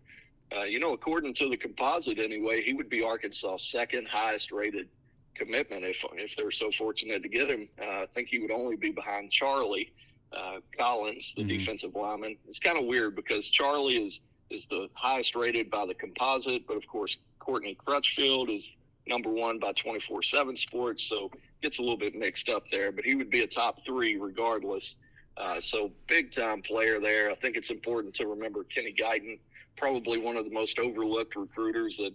[0.56, 4.88] uh, you know, according to the composite anyway, he would be Arkansas' second highest rated
[5.34, 7.68] commitment if if they're so fortunate to get him.
[7.80, 9.92] Uh, I think he would only be behind Charlie
[10.32, 11.48] uh, Collins, the Mhm.
[11.58, 12.36] defensive lineman.
[12.48, 16.76] It's kind of weird because Charlie is is the highest rated by the composite, but
[16.76, 18.64] of course Courtney Crutchfield is
[19.06, 21.30] number one by 24/7 Sports, so
[21.62, 22.92] gets a little bit mixed up there.
[22.92, 24.94] But he would be a top three regardless.
[25.36, 27.30] Uh, so big time player there.
[27.30, 29.38] I think it's important to remember Kenny Guyton,
[29.76, 32.12] probably one of the most overlooked recruiters that,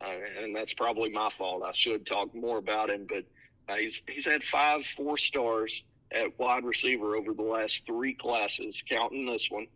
[0.00, 1.62] uh, and that's probably my fault.
[1.64, 3.24] I should talk more about him, but
[3.72, 5.72] uh, he's he's had five four stars
[6.12, 9.66] at wide receiver over the last three classes, counting this one.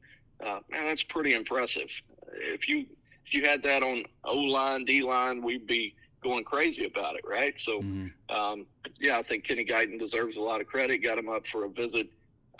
[0.41, 1.89] Uh, man, that's pretty impressive.
[2.33, 2.87] If you
[3.27, 7.25] if you had that on O line, D line, we'd be going crazy about it,
[7.29, 7.55] right?
[7.65, 8.35] So, Mm-hmm.
[8.35, 8.67] um,
[9.01, 10.99] yeah, I think Kenny Guyton deserves a lot of credit.
[11.03, 12.09] Got him up for a visit,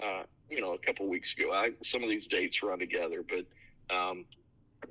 [0.03, 1.53] uh, you know, a couple weeks ago.
[1.53, 4.25] I, some of these dates run together, but um,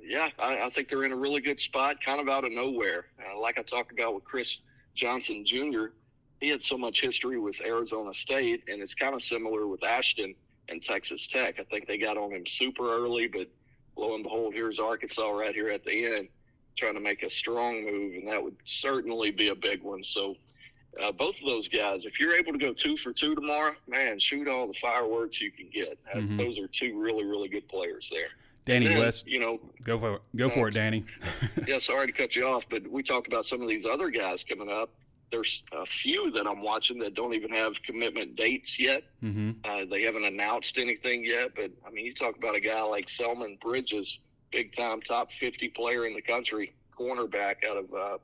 [0.02, 3.06] yeah, I, I think they're in a really good spot, kind of out of nowhere.
[3.20, 4.48] Uh, like I talked about with Chris
[4.96, 5.86] Johnson Jr.,
[6.40, 10.34] he had so much history with Arizona State, and it's kind of similar with Ashton
[10.68, 11.56] and Texas Tech.
[11.60, 13.48] I think they got on him super early, but
[13.96, 16.28] lo and behold, here's Arkansas right here at the end
[16.76, 20.02] trying to make a strong move, and that would certainly be a big one.
[20.12, 20.36] So,
[21.02, 24.18] uh, both of those guys, if you're able to go two for two tomorrow, man,
[24.20, 25.98] shoot all the fireworks you can get.
[26.12, 26.36] Uh, Mhm.
[26.38, 28.28] Those are two really, really good players there.
[28.64, 30.22] Danny Then, West, you know, go for it.
[30.36, 31.04] Go for it, Danny.
[31.66, 34.44] yeah, sorry to cut you off, but we talked about some of these other guys
[34.48, 34.90] coming up.
[35.32, 39.02] There's a few that I'm watching that don't even have commitment dates yet.
[39.24, 39.52] mm-hmm.
[39.64, 43.08] Uh, they haven't announced anything yet, but I mean, you talk about a guy like
[43.16, 44.18] Selman Bridges,
[44.52, 48.18] big time top 50 player in the country, cornerback out of uh,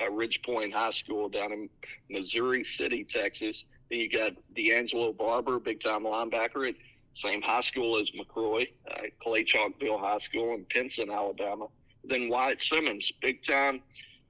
[0.00, 1.68] uh, Ridge Point High School down in
[2.10, 3.62] Missouri City, Texas.
[3.90, 6.74] Then you got D'Angelo Barber, big time linebacker at
[7.16, 11.66] same high school as McCroy, uh, Clay Chalkville High School in Pinson, Alabama.
[12.02, 13.80] Then Wyatt Simmons, big time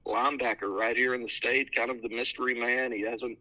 [0.05, 2.91] linebacker right here in the state, kind of the mystery man.
[2.91, 3.37] He hasn't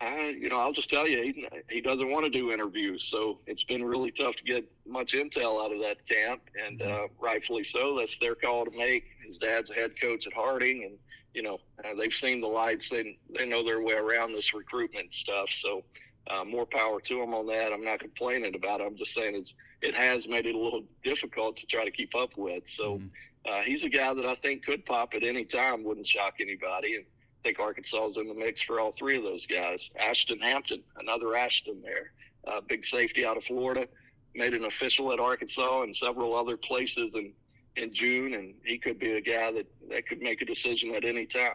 [0.00, 3.38] I, you know, I'll just tell you, he, he doesn't want to do interviews, so
[3.46, 7.64] it's been really tough to get much intel out of that camp, and uh, rightfully
[7.64, 7.96] so.
[7.98, 9.04] That's their call to make.
[9.26, 10.98] His dad's a head coach at Harding, and
[11.34, 12.86] you know uh, they've seen the lights.
[12.90, 15.48] They they know their way around this recruitment stuff.
[15.62, 15.82] So
[16.30, 17.72] uh, more power to them on that.
[17.72, 18.84] I'm not complaining about it.
[18.84, 22.14] I'm just saying it's it has made it a little difficult to try to keep
[22.14, 22.62] up with.
[22.76, 23.00] So
[23.48, 25.82] uh, he's a guy that I think could pop at any time.
[25.82, 26.96] Wouldn't shock anybody.
[26.96, 27.04] And
[27.38, 29.80] I think Arkansas is in the mix for all three of those guys.
[29.98, 32.12] Ashton Hampton, another Ashton there,
[32.46, 33.86] uh, big safety out of Florida,
[34.34, 37.32] made an official at Arkansas and several other places in,
[37.76, 41.04] in June, and he could be a guy that, that could make a decision at
[41.04, 41.54] any time.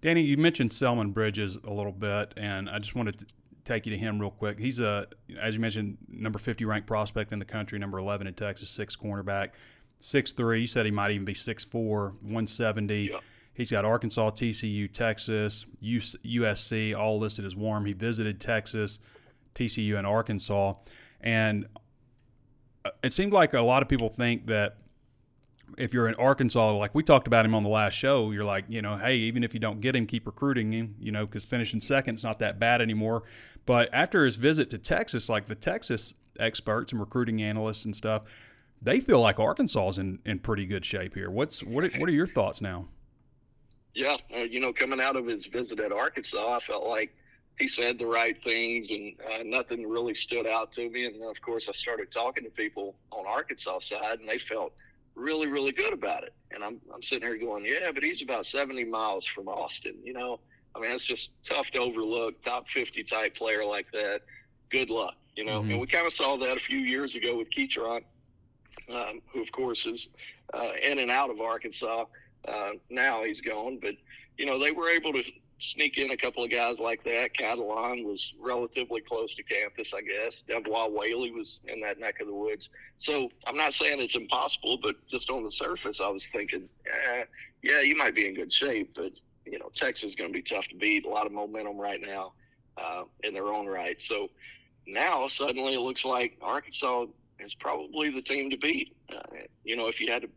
[0.00, 3.26] Danny, you mentioned Selman Bridges a little bit, and I just wanted to
[3.64, 4.58] take you to him real quick.
[4.58, 5.06] He's a,
[5.40, 8.96] as you mentioned, number 50 ranked prospect in the country, number 11 in Texas, six
[8.96, 9.50] cornerback,
[10.00, 10.62] six three.
[10.62, 13.10] You said he might even be six four, 170.
[13.12, 13.18] Yeah.
[13.52, 17.84] He's got Arkansas, TCU, Texas, USC, all listed as warm.
[17.84, 18.98] He visited Texas,
[19.54, 20.74] TCU, and Arkansas.
[21.20, 21.66] And
[22.84, 24.76] uh, it seemed like a lot of people think that
[25.78, 28.64] if you're in Arkansas, like we talked about him on the last show, you're like,
[28.68, 31.44] you know, hey, even if you don't get him, keep recruiting him, you know, because
[31.44, 33.22] finishing second's not that bad anymore.
[33.66, 38.22] But after his visit to Texas, like the Texas experts and recruiting analysts and stuff,
[38.82, 41.30] they feel like Arkansas is in, in pretty good shape here.
[41.30, 41.84] What's what?
[41.98, 42.88] What are your thoughts now?
[43.94, 47.14] Yeah, uh, you know, coming out of his visit at Arkansas, I felt like
[47.58, 51.06] he said the right things, and uh, nothing really stood out to me.
[51.06, 54.72] And of course, I started talking to people on Arkansas side, and they felt
[55.16, 56.32] really, really good about it.
[56.52, 59.96] And I'm I'm sitting here going, yeah, but he's about 70 miles from Austin.
[60.04, 60.40] You know,
[60.74, 62.42] I mean, it's just tough to overlook.
[62.44, 64.20] Top 50 type player like that.
[64.70, 65.14] Good luck.
[65.36, 65.70] You know, Mhm.
[65.72, 68.04] and we kind of saw that a few years ago with Ketron,
[68.88, 70.06] um, who of course is
[70.54, 72.04] uh, in and out of Arkansas.
[72.46, 73.94] Uh, now he's gone, but
[74.38, 75.22] you know they were able to
[75.60, 77.30] sneak in a couple of guys like that.
[77.38, 80.42] Catalon was relatively close to campus, I guess.
[80.48, 82.68] Devois Whaley was in that neck of the woods.
[82.98, 87.24] So I'm not saying it's impossible, but just on the surface, I was thinking, eh,
[87.62, 89.12] yeah, you might be in good shape, but
[89.44, 91.04] you know Texas is going to be tough to beat.
[91.04, 92.32] A lot of momentum right now
[92.76, 93.96] uh, in their own right.
[94.08, 94.28] So
[94.86, 97.06] now suddenly it looks like Arkansas
[97.38, 98.96] is probably the team to beat.
[99.14, 99.20] Uh,
[99.64, 100.28] you know, if you had to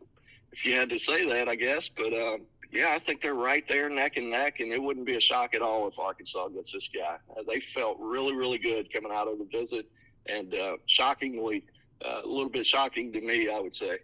[0.56, 1.88] if you had to say that, I guess.
[1.96, 5.16] But um, yeah, I think they're right there, neck and neck, and it wouldn't be
[5.16, 7.16] a shock at all if Arkansas gets this guy.
[7.36, 9.86] Uh, they felt really, really good coming out of the visit,
[10.26, 11.64] and uh, shockingly,
[12.04, 13.98] uh, a little bit shocking to me, I would say.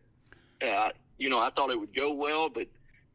[0.67, 2.67] Uh, you know, I thought it would go well, but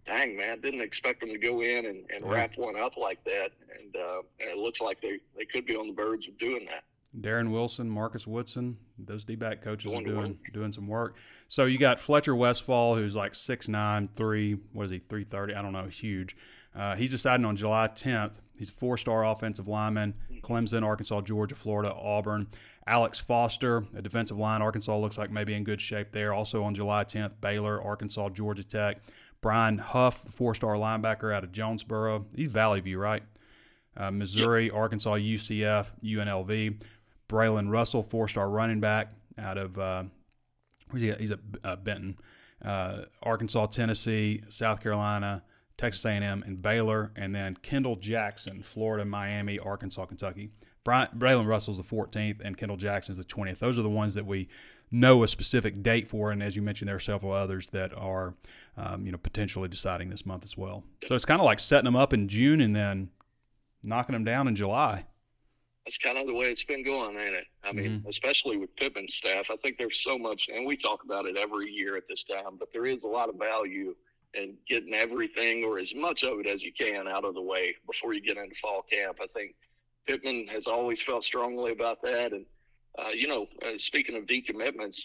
[0.05, 2.31] dang man, didn't expect them to go in and, and Yeah.
[2.31, 5.75] wrap one up like that, and, uh, and it looks like they they could be
[5.75, 6.83] on the verge of doing that.
[7.19, 11.15] Deron Wilson, Marcus Woodson, those D back coaches are doing doing some work.
[11.49, 15.53] So you got Fletcher Westfall, who's like 6'9", 3, what is he, 330?
[15.55, 16.35] I don't know, huge.
[16.75, 18.31] Uh, he's deciding on July 10th.
[18.57, 22.47] He's a four star offensive lineman, Clemson, Arkansas, Georgia, Florida, Auburn.
[22.87, 26.33] Alex Foster, a defensive line, Arkansas looks like maybe in good shape there.
[26.33, 29.01] Also on July 10th, Baylor, Arkansas, Georgia Tech.
[29.41, 32.25] Brian Huff, four star linebacker out of Jonesboro.
[32.35, 33.21] He's Valley View, right?
[33.97, 36.81] Uh, Missouri, Arkansas, UCF, UNLV.
[37.27, 40.03] Braylon Russell, four-star running back out of uh?
[40.93, 42.17] He's at uh, Benton,
[42.63, 45.43] uh, Arkansas, Tennessee, South Carolina,
[45.77, 50.51] Texas A&M, and Baylor, and then Kendall Jackson, Florida, Miami, Arkansas, Kentucky.
[50.83, 53.57] Brian, Braylon Russell's the 14th, and Kendall Jackson's the 20th.
[53.59, 54.47] Those are the ones that we
[54.91, 56.31] know a specific date for.
[56.31, 58.35] And as you mentioned, there are several others that are,
[58.77, 60.83] um, you know, potentially deciding this month as well.
[61.07, 63.09] So it's kind of like setting them up in June and then
[63.83, 65.05] knocking them down in July.
[65.85, 67.45] That's kind of the way it's been going, ain't it?
[67.63, 68.09] I mean, mm-hmm.
[68.09, 71.69] especially with Pittman's staff, I think there's so much, and we talk about it every
[71.69, 73.93] year at this time, but there is a lot of value
[74.33, 77.75] in getting everything or as much of it as you can out of the way
[77.85, 79.17] before you get into fall camp.
[79.21, 79.53] I think
[80.07, 82.45] Pittman has always felt strongly about that, and
[82.97, 84.97] uh, you know, uh, speaking of decommitments,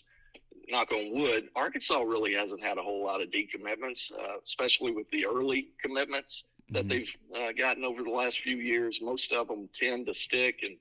[0.69, 5.11] knock on wood, Arkansas really hasn't had a whole lot of decommitments, uh, especially with
[5.11, 6.43] the early commitments
[6.73, 6.89] that mm-hmm.
[6.89, 8.99] they've uh, gotten over the last few years.
[9.03, 10.77] Most of them tend to stick, and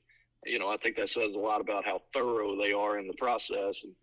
[0.46, 3.14] you know, I think that says a lot about how thorough they are in the
[3.14, 3.76] process.
[3.84, 3.94] And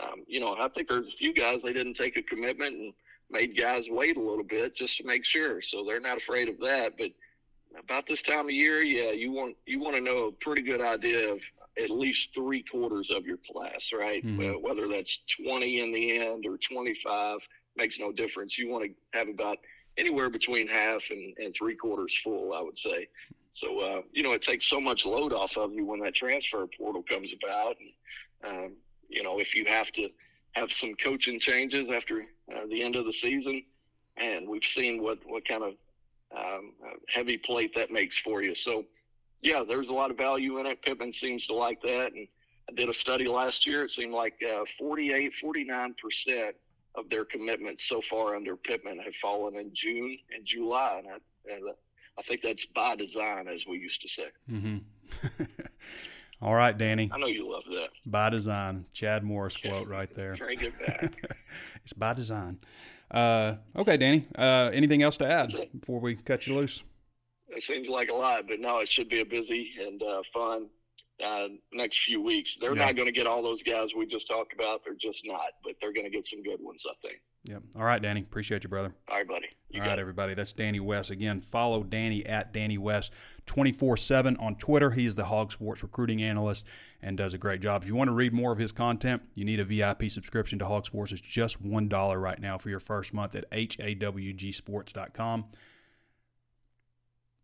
[0.00, 2.92] um, you know, I think there's a few guys they didn't take a commitment and
[3.30, 6.58] made guys wait a little bit just to make sure, so they're not afraid of
[6.60, 6.92] that.
[6.98, 7.10] But
[7.78, 10.80] about this time of year, yeah, you want you want to know a pretty good
[10.80, 11.38] idea of
[11.82, 14.24] at least three quarters of your class, right?
[14.24, 14.62] Mm-hmm.
[14.62, 17.38] whether that's 20 in the end or 25
[17.76, 18.56] makes no difference.
[18.58, 19.58] You want to have about
[19.98, 23.08] anywhere between half and, and three quarters full, I would say.
[23.54, 26.66] So, uh, you know, it takes so much load off of you when that transfer
[26.78, 27.76] portal comes about.
[27.78, 28.72] And, um,
[29.08, 30.08] you know, if you have to
[30.52, 33.62] have some coaching changes after uh, the end of the season,
[34.16, 35.74] and we've seen what, what kind of
[36.36, 36.72] um,
[37.14, 38.54] heavy plate that makes for you.
[38.64, 38.84] So,
[39.42, 40.80] yeah, there's a lot of value in it.
[40.82, 42.10] Pittman seems to like that.
[42.14, 42.26] And
[42.70, 43.84] I did a study last year.
[43.84, 45.92] It seemed like uh, 48, 49%
[46.94, 51.02] of their commitments so far under Pittman have fallen in June and July.
[51.02, 51.74] And I, and
[52.18, 54.26] I think that's by design, as we used to say.
[54.50, 55.42] Mm-hmm.
[56.42, 57.08] All right, Danny.
[57.12, 57.88] I know you love that.
[58.04, 58.86] By design.
[58.92, 60.34] Chad Morris quote right there.
[60.34, 61.36] Drink it back.
[61.84, 62.58] it's by design.
[63.10, 64.26] Uh, okay, Danny.
[64.36, 66.82] Uh, anything else to add before we cut you loose?
[67.48, 70.66] It seems like a lot, but no, it should be a busy and uh, fun
[71.24, 72.56] uh, next few weeks.
[72.60, 72.86] They're yeah.
[72.86, 74.82] not going to get all those guys we just talked about.
[74.84, 77.20] They're just not, but they're going to get some good ones, I think.
[77.44, 77.62] Yep.
[77.76, 78.20] All right, Danny.
[78.20, 78.92] Appreciate you, brother.
[79.08, 79.46] All right, buddy.
[79.70, 80.00] You all right, it.
[80.00, 80.34] everybody.
[80.34, 81.10] That's Danny West.
[81.10, 83.12] Again, follow Danny at Danny West
[83.46, 84.90] 24 7 on Twitter.
[84.90, 86.64] He's the HawgSports recruiting analyst
[87.00, 87.82] and does a great job.
[87.82, 90.64] If you want to read more of his content, you need a VIP subscription to
[90.66, 91.12] HawgSports.
[91.12, 95.44] It's just $1 right now for your first month at hawgsports.com.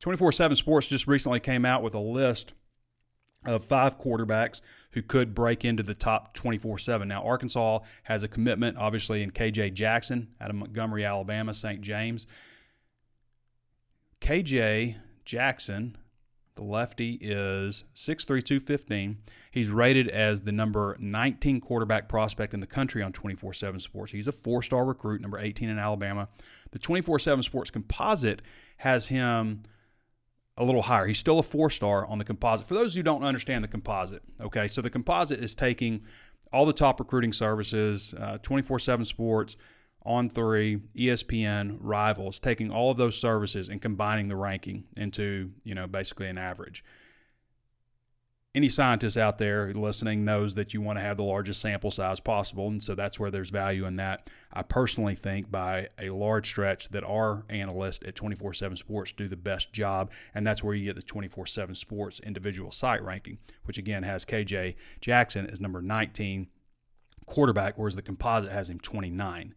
[0.00, 2.54] 24 7 Sports just recently came out with a list
[3.48, 4.60] of five quarterbacks
[4.92, 7.08] who could break into the top 24 7.
[7.08, 11.80] Now, Arkansas has a commitment, obviously, in KJ Jackson out of Montgomery, Alabama, St.
[11.80, 12.26] James.
[14.20, 15.96] KJ Jackson,
[16.56, 19.18] the lefty, is 6'3, 215.
[19.50, 24.12] He's rated as the number 19 quarterback prospect in the country on 24 7 Sports.
[24.12, 26.28] He's a four star recruit, number 18 in Alabama.
[26.72, 28.42] The 24 7 Sports composite
[28.78, 29.62] has him
[30.58, 31.06] a little higher.
[31.06, 32.66] He's still a four star on the composite.
[32.66, 36.02] For those who don't understand the composite, okay, so the composite is taking
[36.52, 39.56] all the top recruiting services, uh, 24 uh, 7 sports,
[40.06, 45.86] On3, ESPN, Rivals, taking all of those services and combining the ranking into, you know,
[45.86, 46.84] basically an average
[48.54, 52.18] any scientist out there listening knows that you want to have the largest sample size
[52.18, 54.28] possible, and so that's where there's value in that.
[54.52, 59.28] I personally think by a large stretch that our analysts at 24 7 Sports do
[59.28, 63.38] the best job, and that's where you get the 24 7 Sports individual site ranking,
[63.64, 66.48] which again has KJ Jackson as number 19
[67.26, 69.54] quarterback, whereas the composite has him 29.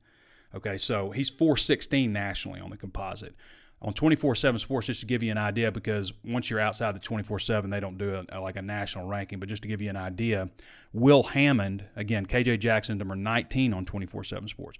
[0.53, 3.35] Okay, so he's 416 nationally on the composite
[3.81, 7.69] on 24-7 sports just to give you an idea because once you're outside the 24-7
[7.71, 10.49] they don't do a, like a national ranking but just to give you an idea
[10.93, 14.77] will hammond again kj jackson number 19 on 24-7 sports.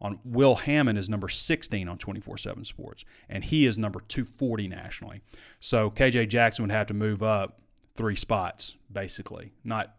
[0.00, 5.20] On will hammond is number 16 on 24-7 sports and he is number 240 nationally.
[5.60, 7.60] So kj jackson would have to move up
[7.96, 9.52] three spots basically.
[9.64, 9.96] Not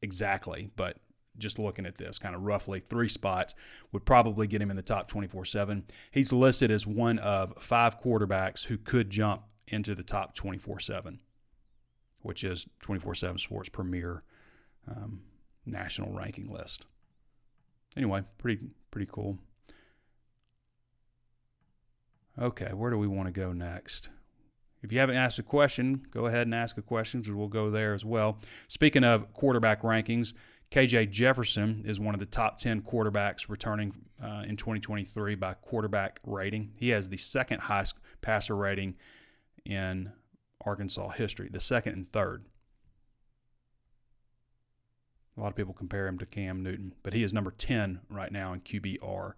[0.00, 0.96] exactly but
[1.38, 3.54] just looking at this, kind of roughly three spots
[3.92, 5.84] would probably get him in the top 24 7.
[6.10, 11.20] He's listed as one of five quarterbacks who could jump into the top 24 7,
[12.20, 14.22] which is 24 7 Sports' premier
[14.88, 15.20] um,
[15.66, 16.84] national ranking list.
[17.96, 18.60] Anyway, pretty,
[18.90, 19.38] pretty cool.
[22.40, 24.10] Okay, where do we want to go next?
[24.82, 27.70] If you haven't asked a question, go ahead and ask a question, because we'll go
[27.70, 28.38] there as well.
[28.68, 30.34] Speaking of quarterback rankings,
[30.70, 36.20] KJ Jefferson is one of the top 10 quarterbacks returning uh, in 2023 by quarterback
[36.24, 36.72] rating.
[36.76, 38.96] He has the second highest passer rating
[39.64, 40.12] in
[40.64, 42.44] Arkansas history, the second and third.
[45.36, 48.32] A lot of people compare him to Cam Newton, but he is number 10 right
[48.32, 49.34] now in QBR.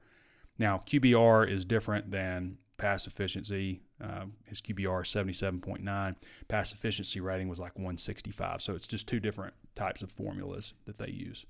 [0.58, 3.82] Now, QBR is different than pass efficiency.
[4.02, 6.16] Uh, his QBR 77.9.
[6.48, 8.62] Pass efficiency rating was like 165.
[8.62, 11.44] So it's just two different types of formulas that they use.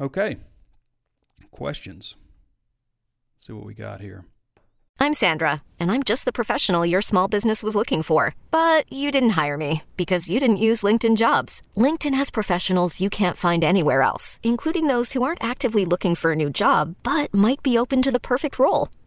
[0.00, 0.36] Okay.
[1.50, 2.14] Questions.
[3.38, 4.24] see what we got here.
[5.00, 8.36] I'm Sandra, and I'm just the professional your small business was looking for.
[8.52, 11.60] But you didn't hire me because you didn't use LinkedIn jobs.
[11.76, 16.32] LinkedIn has professionals you can't find anywhere else, including those who aren't actively looking for
[16.32, 18.88] a new job but might be open to the perfect role,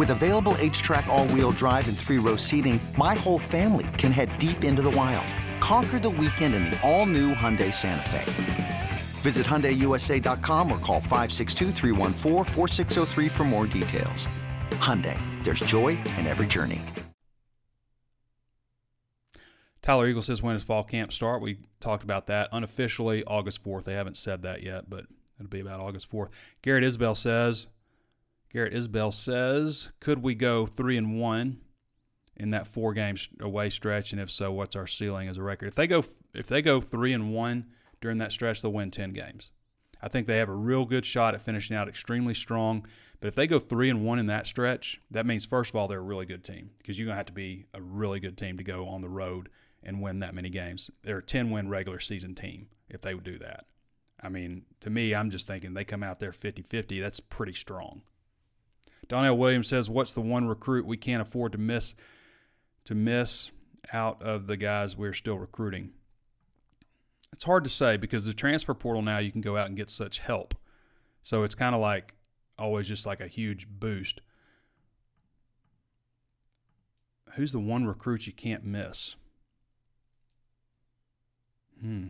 [0.00, 4.80] With available H-Track all-wheel drive and three-row seating, my whole family can head deep into
[4.80, 5.26] the wild.
[5.60, 8.88] Conquer the weekend in the all-new Hyundai Santa Fe.
[9.20, 11.72] Visit HyundaiUSA.com or call 562
[13.28, 14.26] for more details.
[14.70, 16.80] Hyundai, there's joy in every journey.
[19.82, 21.42] Tyler Eagle says, when does fall camp start?
[21.42, 23.84] We talked about that unofficially August 4th.
[23.84, 25.04] They haven't said that yet, but
[25.38, 26.30] it'll be about August 4th.
[26.62, 27.66] Garrett Isbell says,
[28.52, 31.60] Garrett Isbell says, could we go three and one
[32.36, 34.12] in that four game away stretch?
[34.12, 35.66] And if so, what's our ceiling as a record?
[35.66, 37.66] If they go, if they go three and one,
[38.00, 39.50] during that stretch, they'll win 10 games.
[40.02, 42.86] I think they have a real good shot at finishing out extremely strong.
[43.20, 45.88] But if they go three and one in that stretch, that means first of all
[45.88, 48.56] they're a really good team because you're gonna have to be a really good team
[48.56, 49.50] to go on the road
[49.82, 50.90] and win that many games.
[51.02, 53.66] They're a 10 win regular season team if they would do that.
[54.22, 57.00] I mean, to me, I'm just thinking they come out there 50 50.
[57.00, 58.02] That's pretty strong.
[59.10, 61.94] Donnell Williams says, What's the one recruit we can't afford to miss
[62.86, 63.50] to miss
[63.92, 65.90] out of the guys we're still recruiting?
[67.32, 69.90] it's hard to say because the transfer portal now you can go out and get
[69.90, 70.54] such help.
[71.22, 72.14] So it's kind of like
[72.58, 74.20] always just like a huge boost.
[77.34, 79.14] Who's the one recruit you can't miss?
[81.80, 82.08] Hmm.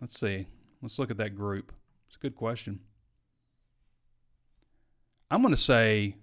[0.00, 0.46] Let's see.
[0.82, 1.72] Let's look at that group.
[2.06, 2.80] It's a good question.
[5.30, 6.16] I'm going to say,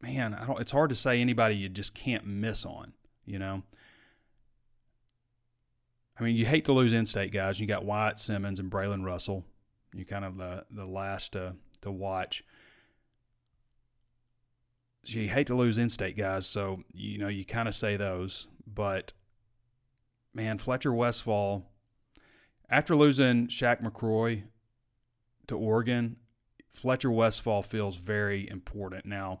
[0.00, 0.60] man, I don't.
[0.60, 2.92] It's hard to say anybody you just can't miss on.
[3.26, 3.62] You know,
[6.18, 7.60] I mean, you hate to lose in-state guys.
[7.60, 9.44] You got Wyatt Simmons and Braylon Russell.
[9.94, 12.44] You kind of the the last to to watch.
[15.04, 18.46] So you hate to lose in-state guys, so you know you kind of say those.
[18.66, 19.12] But
[20.34, 21.66] man, Fletcher Westfall,
[22.68, 24.44] after losing Shaq McCroy
[25.48, 26.16] to Oregon,
[26.72, 29.04] Fletcher Westfall feels very important.
[29.04, 29.40] Now,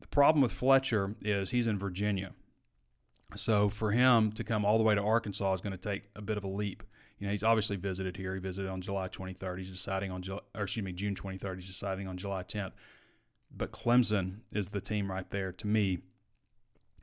[0.00, 2.32] the problem with Fletcher is he's in Virginia.
[3.36, 6.22] So for him to come all the way to Arkansas is going to take a
[6.22, 6.82] bit of a leap.
[7.18, 8.34] You know, he's obviously visited here.
[8.34, 9.58] He visited on July 23rd.
[9.58, 10.22] He's deciding on,
[10.54, 11.56] or excuse me, June 23rd.
[11.56, 12.72] He's deciding on July 10th.
[13.56, 15.98] But Clemson is the team right there to me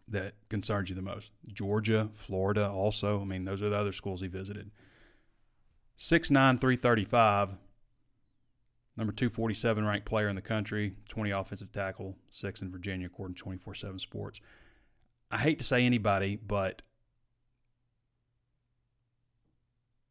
[0.07, 1.31] that concerns you the most.
[1.47, 3.21] Georgia, Florida, also.
[3.21, 4.71] I mean, those are the other schools he visited.
[5.97, 7.49] 6'9", 335,
[8.97, 13.41] number 247 ranked player in the country, 20 offensive tackle, six in Virginia, according to
[13.41, 14.41] 24 7 Sports.
[15.29, 16.81] I hate to say anybody, but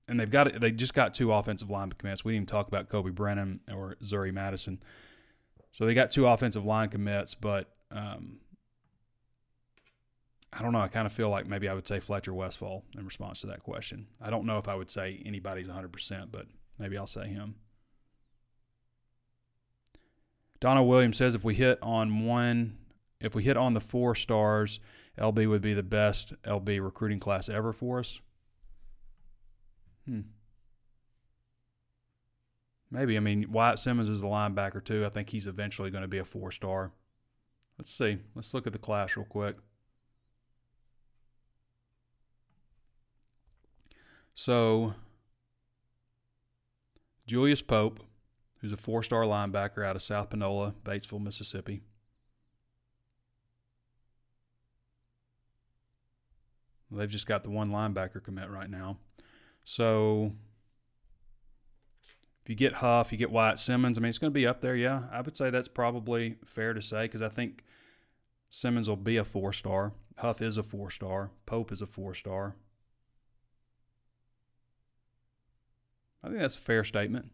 [0.09, 2.25] and they've got they just got two offensive line commits.
[2.25, 4.83] We didn't even talk about Kobe Brennan or Zuri Madison.
[5.73, 8.39] So they got two offensive line commits, but um,
[10.53, 10.81] I don't know.
[10.81, 13.63] I kind of feel like maybe I would say Fletcher Westfall in response to that
[13.63, 14.09] question.
[14.21, 16.47] I don't know if I would say anybody's 100%, but
[16.79, 17.55] maybe I'll say him.
[20.61, 22.77] Donald Williams says if we hit on one,
[23.21, 24.79] if we hit on the four stars,
[25.19, 28.21] LB would be the best LB recruiting class ever for us.
[30.07, 30.21] Hmm.
[32.91, 33.17] Maybe.
[33.17, 35.07] I mean, Wyatt Simmons is a linebacker too.
[35.07, 36.93] I think he's eventually going to be a four star.
[37.79, 38.19] Let's see.
[38.35, 39.57] Let's look at the class real quick.
[44.35, 44.95] So,
[47.27, 48.01] Julius Pope,
[48.61, 51.83] who's a four star linebacker out of South Panola, Batesville, Mississippi.
[56.91, 58.99] They've just got the one linebacker commit right now.
[59.65, 60.33] So
[62.43, 63.97] if you get Huff, you get Wyatt Simmons.
[63.97, 64.75] I mean, it's going to be up there.
[64.75, 67.63] Yeah, I would say that's probably fair to say because I think
[68.51, 69.93] Simmons will be a four star.
[70.19, 71.31] Huff is a four star.
[71.47, 72.57] Pope is a four star.
[76.23, 77.31] I think that's a fair statement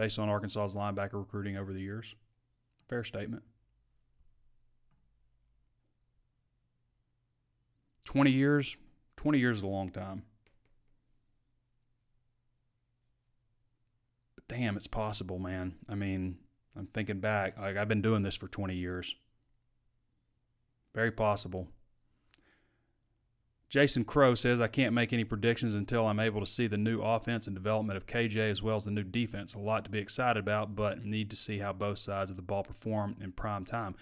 [0.00, 2.14] based on Arkansas's linebacker recruiting over the years.
[2.88, 3.42] Fair statement.
[8.06, 8.78] 20 years,
[9.18, 10.22] 20 years is a long time.
[14.36, 15.74] But damn, it's possible, man.
[15.86, 16.38] I mean,
[16.74, 17.58] I'm thinking back.
[17.58, 19.14] Like I've been doing this for 20 years.
[20.94, 21.68] Very possible.
[23.70, 27.00] Jason Crow says, I can't make any predictions until I'm able to see the new
[27.00, 29.54] offense and development of KJ as well as the new defense.
[29.54, 32.42] A lot to be excited about, but need to see how both sides of the
[32.42, 33.94] ball perform in prime time.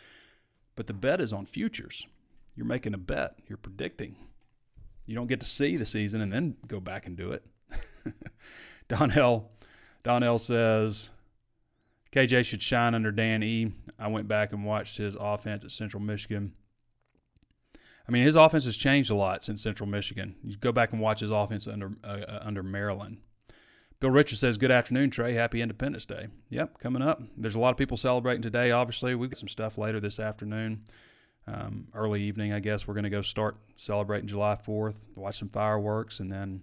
[0.74, 2.06] But the bet is on futures.
[2.56, 4.16] You're making a bet, you're predicting.
[5.04, 7.44] You don't get to see the season and then go back and do it.
[8.88, 9.52] Donnell,
[10.02, 11.10] Donnell says,
[12.10, 13.72] KJ should shine under Dan E.
[13.98, 16.54] I went back and watched his offense at Central Michigan.
[18.08, 20.36] I mean, his offense has changed a lot since Central Michigan.
[20.42, 23.18] You go back and watch his offense under uh, uh, under Maryland.
[24.00, 25.34] Bill Richards says, "Good afternoon, Trey.
[25.34, 27.20] Happy Independence Day." Yep, coming up.
[27.36, 28.70] There's a lot of people celebrating today.
[28.70, 30.84] Obviously, we've got some stuff later this afternoon,
[31.46, 32.52] um, early evening.
[32.52, 36.62] I guess we're going to go start celebrating July 4th, watch some fireworks, and then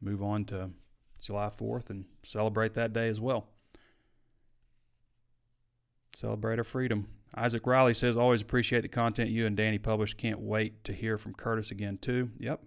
[0.00, 0.70] move on to
[1.20, 3.48] July 4th and celebrate that day as well.
[6.14, 7.08] Celebrate our freedom.
[7.34, 10.14] Isaac Riley says, always appreciate the content you and Danny publish.
[10.14, 12.30] Can't wait to hear from Curtis again, too.
[12.38, 12.62] Yep.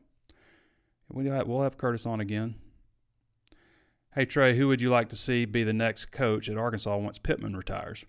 [1.09, 2.55] We'll have Curtis on again.
[4.13, 7.17] Hey, Trey, who would you like to see be the next coach at Arkansas once
[7.17, 8.05] Pittman retires?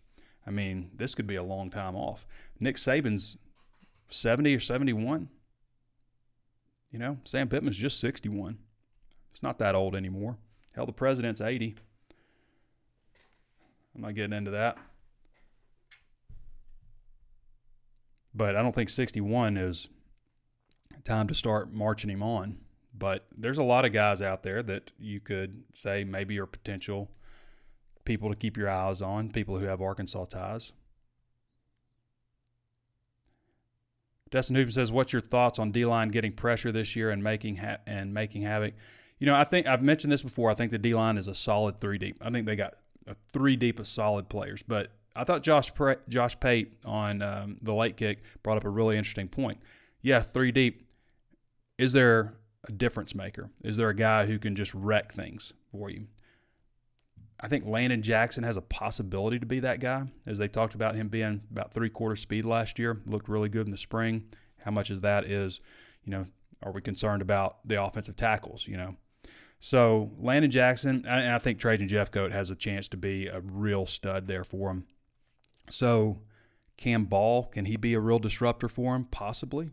[0.46, 2.26] I mean, this could be a long time off.
[2.60, 3.36] Nick Saban's
[4.08, 5.28] 70 or 71.
[6.90, 8.58] You know, Sam Pittman's just 61.
[9.32, 10.36] It's not that old anymore.
[10.72, 11.76] Hell, the president's 80.
[13.94, 14.76] I'm not getting into that.
[18.34, 19.88] But I don't think 61 is
[21.04, 22.58] time to start marching him on.
[22.94, 27.10] But there's a lot of guys out there that you could say maybe are potential
[28.04, 30.72] people to keep your eyes on, people who have Arkansas ties.
[34.30, 37.56] Destin Hooper says, "What's your thoughts on D line getting pressure this year and making
[37.56, 38.74] ha- and making havoc?"
[39.18, 40.50] You know, I think I've mentioned this before.
[40.50, 42.16] I think the D line is a solid three deep.
[42.20, 42.74] I think they got
[43.06, 45.70] a three deep of solid players, but I thought Josh
[46.08, 49.58] Josh Pate on um, the late kick brought up a really interesting point.
[50.00, 50.86] Yeah, three deep.
[51.78, 52.34] Is there
[52.68, 53.50] a difference maker?
[53.62, 56.06] Is there a guy who can just wreck things for you?
[57.40, 60.94] I think Landon Jackson has a possibility to be that guy, as they talked about
[60.94, 63.02] him being about three quarter speed last year.
[63.06, 64.24] Looked really good in the spring.
[64.58, 65.60] How much of that is,
[66.04, 66.26] you know,
[66.62, 68.68] are we concerned about the offensive tackles?
[68.68, 68.96] You know,
[69.58, 73.86] so Landon Jackson, and I think Trajan Jeffcoat has a chance to be a real
[73.86, 74.86] stud there for him.
[75.72, 76.20] So,
[76.76, 79.06] Cam Ball, can he be a real disruptor for him?
[79.10, 79.70] Possibly.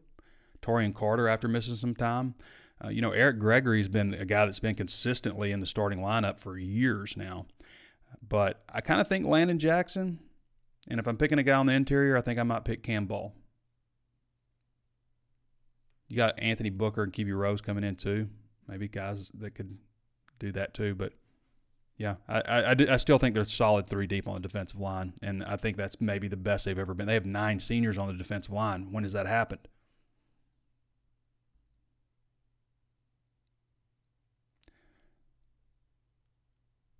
[0.62, 2.36] Taurean Carter, after missing some time.
[2.84, 6.39] Uh, you know, Eric Gregory's been a guy that's been consistently in the starting lineup
[6.39, 7.45] for years now.
[8.28, 10.20] But I kind of think Landon Jackson,
[10.88, 13.06] and if I'm picking a guy on the interior, I think I might pick Cam
[13.06, 13.34] Ball.
[16.08, 18.30] You got Anthony Booker and Kiwi Rose coming in too.
[18.68, 19.78] Maybe guys that could
[20.39, 20.95] do that too.
[20.95, 21.14] But
[22.00, 25.43] yeah, I, I, I, still think they're solid three deep on the defensive line, and
[25.43, 27.08] I think that's maybe the best they've ever been.
[27.08, 28.93] They have nine seniors on the defensive line.
[28.93, 29.68] When has that happened?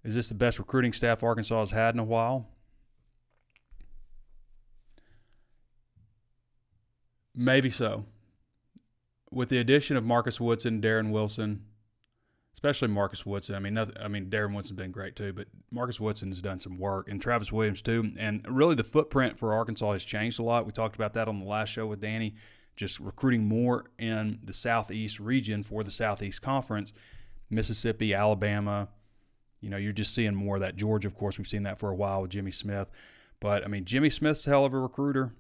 [0.04, 2.50] Is this the best recruiting staff Arkansas has had in a while?
[7.34, 8.06] Maybe so.
[9.32, 11.64] With the addition of Marcus Woodson, Deron Wilson,
[12.60, 13.56] especially Marcus Woodson.
[13.56, 16.60] I mean, nothing, I mean, Darren Woodson's been great too, but Marcus Woodson has done
[16.60, 18.12] some work, and Travis Williams too.
[18.18, 20.66] And really, the footprint for Arkansas has changed a lot.
[20.66, 22.36] We talked about that on the last show with Danny,
[22.76, 26.92] just recruiting more in the Southeast region for the Southeast Conference,
[27.50, 28.90] Mississippi, Alabama.
[29.62, 30.76] You know, you're just seeing more of that.
[30.76, 32.90] Georgia, of course, we've seen that for a while with Jimmy Smith.
[33.40, 35.32] But I mean, Jimmy Smith's a hell of a recruiter.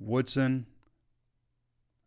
[0.00, 0.66] Woodson,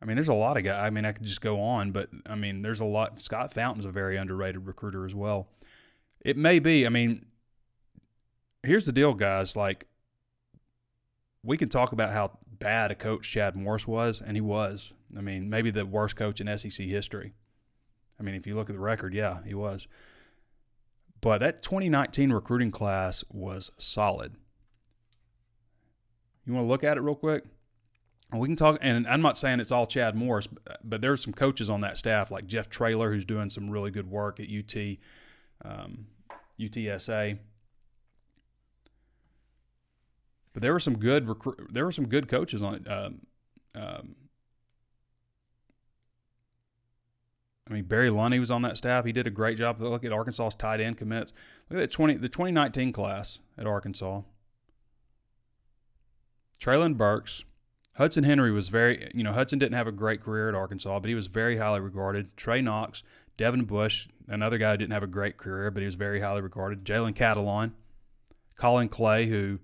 [0.02, 0.82] I mean, there's a lot of guys.
[0.82, 3.20] I mean, I could just go on, but I mean, there's a lot.
[3.22, 5.50] Scott Fountain's a very underrated recruiter as well.
[6.22, 6.86] It may be.
[6.86, 7.26] I mean,
[8.64, 9.56] here's the deal, guys.
[9.56, 9.86] Like,
[11.44, 14.94] we can talk about how bad a coach Chad Morris was, and he was.
[15.18, 17.34] I mean, maybe the worst coach in SEC history.
[18.20, 19.88] I mean, if you look at the record, yeah, he was.
[21.22, 24.36] But that 2019 recruiting class was solid.
[26.46, 27.44] You want to look at it real quick?
[28.32, 30.48] We can talk, and I'm not saying it's all Chad Morris,
[30.84, 34.10] but there's some coaches on that staff like Jeff Traylor, who's doing some really good
[34.10, 34.98] work at UT,
[35.66, 36.06] um,
[36.60, 37.40] UTSA.
[40.54, 42.88] But there were some good recru- there were some good coaches on it.
[42.88, 43.20] Um,
[43.74, 44.16] um,
[47.70, 49.06] I mean, Barry Lunney was on that staff.
[49.06, 49.80] He did a great job.
[49.80, 51.34] Look at Arkansas's tight end commits.
[51.70, 54.22] Look at that 20, the 2019 class at Arkansas.
[56.60, 57.44] Treylon Burks,
[58.00, 61.10] Hudson Henry was very, you know, Hudson didn't have a great career at Arkansas, but
[61.10, 62.36] he was very highly regarded.
[62.38, 63.04] Trey Knox,
[63.36, 66.40] Devin Bush, another guy who didn't have a great career, but he was very highly
[66.40, 66.86] regarded.
[66.86, 67.74] Jalen Catalon,
[68.56, 69.60] Colin Clay, who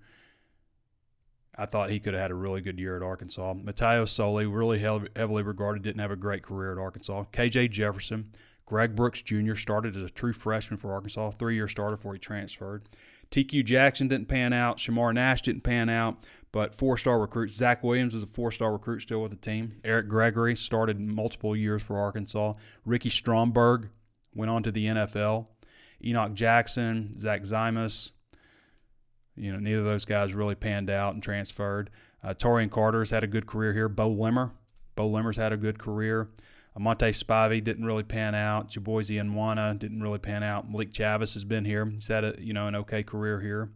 [1.56, 3.54] I thought he could have had a really good year at Arkansas.
[3.54, 7.24] Mataio Soli, really heavily regarded, didn't have a great career at Arkansas.
[7.32, 8.32] KJ Jefferson,
[8.66, 9.54] Greg Brooks Jr.
[9.54, 12.82] started as a true freshman for Arkansas, three year starter before he transferred.
[13.30, 14.76] TQ Jackson didn't pan out.
[14.76, 16.18] Shamar Nash didn't pan out,
[16.56, 17.52] but four star recruits.
[17.52, 19.74] Zach Williams was a four star recruit still with the team.
[19.84, 22.54] Eric Gregory started multiple years for Arkansas.
[22.86, 23.90] Ricky Stromberg
[24.34, 25.48] went on to the NFL.
[26.02, 28.12] Enoch Jackson, Zach Zimos.
[29.36, 31.90] You know, neither of those guys really panned out and transferred.
[32.24, 33.90] Uh, Taurean Carter's had a good career here.
[33.90, 34.52] Beaux Limmer.
[34.94, 36.30] Beaux Limmer's had a good career.
[36.78, 38.70] Monte Spivey didn't really pan out.
[38.70, 40.70] Chibozie Unwana didn't really pan out.
[40.70, 41.84] Malik Chavis has been here.
[41.84, 43.72] He's had a you know an okay career here,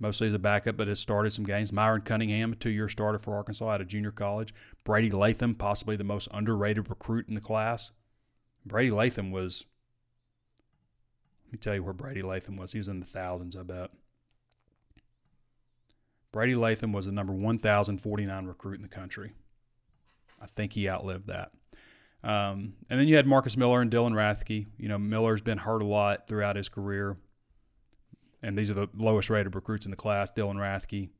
[0.00, 1.72] mostly as a backup, but has started some games.
[1.72, 4.52] Myron Cunningham, a two-year starter for Arkansas out of junior college.
[4.82, 7.92] Brady Latham, possibly the most underrated recruit in the class.
[8.64, 9.66] Brady Latham was.
[11.46, 12.72] Let me tell you where Brady Latham was.
[12.72, 13.90] He was in the thousands, I bet.
[16.32, 19.32] Brady Latham was the number 1,049 recruit in the country.
[20.40, 21.50] I think he outlived that.
[22.22, 24.66] Um, and then you had Marcus Miller and Dylan Rathke.
[24.78, 27.16] You know, Miller's been hurt a lot throughout his career.
[28.42, 31.10] And these are the lowest rated recruits in the class, Dylan Rathke,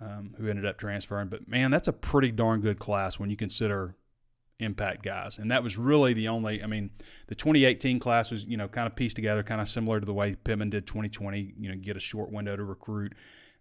[0.00, 1.28] um, who ended up transferring.
[1.28, 3.96] But man, that's a pretty darn good class when you consider
[4.58, 5.38] impact guys.
[5.38, 6.90] And that was really the only, I mean,
[7.28, 10.14] the 2018 class was, you know, kind of pieced together, kind of similar to the
[10.14, 13.14] way Pittman did 2020, you know, get a short window to recruit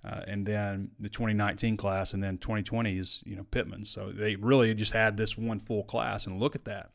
[0.04, 3.86] uh, and then the 2019 class, and then 2020 is you know Pittman.
[3.86, 6.90] So they really just had this one full class, and look at that.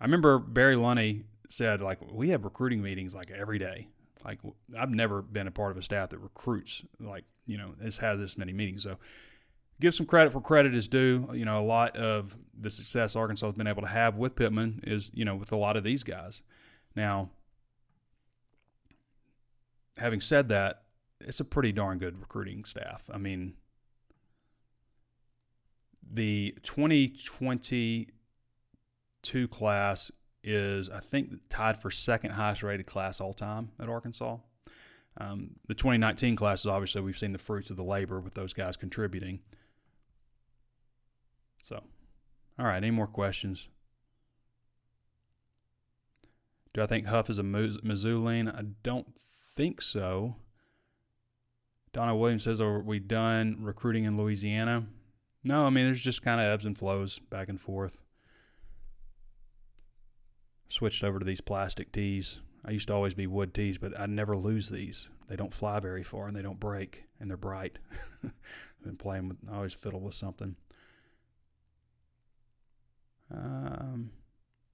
[0.00, 3.88] I remember Barry Lunney said like we have recruiting meetings like every day.
[4.26, 4.40] Like
[4.76, 8.18] I've never been a part of a staff that recruits like you know has had
[8.18, 8.82] this many meetings.
[8.82, 8.98] So
[9.80, 11.30] give some credit for credit is due.
[11.32, 14.80] You know a lot of the success Arkansas has been able to have with Pittman
[14.84, 16.42] is you know with a lot of these guys.
[16.96, 17.30] Now,
[19.96, 20.82] having said that,
[21.20, 23.04] it's a pretty darn good recruiting staff.
[23.12, 23.54] I mean,
[26.12, 30.10] the 2022 class
[30.46, 34.38] is, I think, tied for second highest rated class all time at Arkansas.
[35.18, 38.52] Um, the 2019 class is obviously we've seen the fruits of the labor with those
[38.52, 39.40] guys contributing.
[41.62, 41.82] So,
[42.58, 43.68] all right, any more questions?
[46.72, 48.54] Do I think Huff is a Missoulian?
[48.54, 49.06] I don't
[49.56, 50.36] think so.
[51.92, 54.86] Donna Williams says, Are we done recruiting in Louisiana?
[55.42, 57.96] No, I mean, there's just kind of ebbs and flows back and forth.
[60.68, 62.40] Switched over to these plastic tees.
[62.64, 65.08] I used to always be wood tees, but I never lose these.
[65.28, 67.78] They don't fly very far and they don't break, and they're bright.
[68.24, 68.32] I've
[68.82, 70.56] been playing with, I always fiddle with something.
[73.32, 74.10] Um,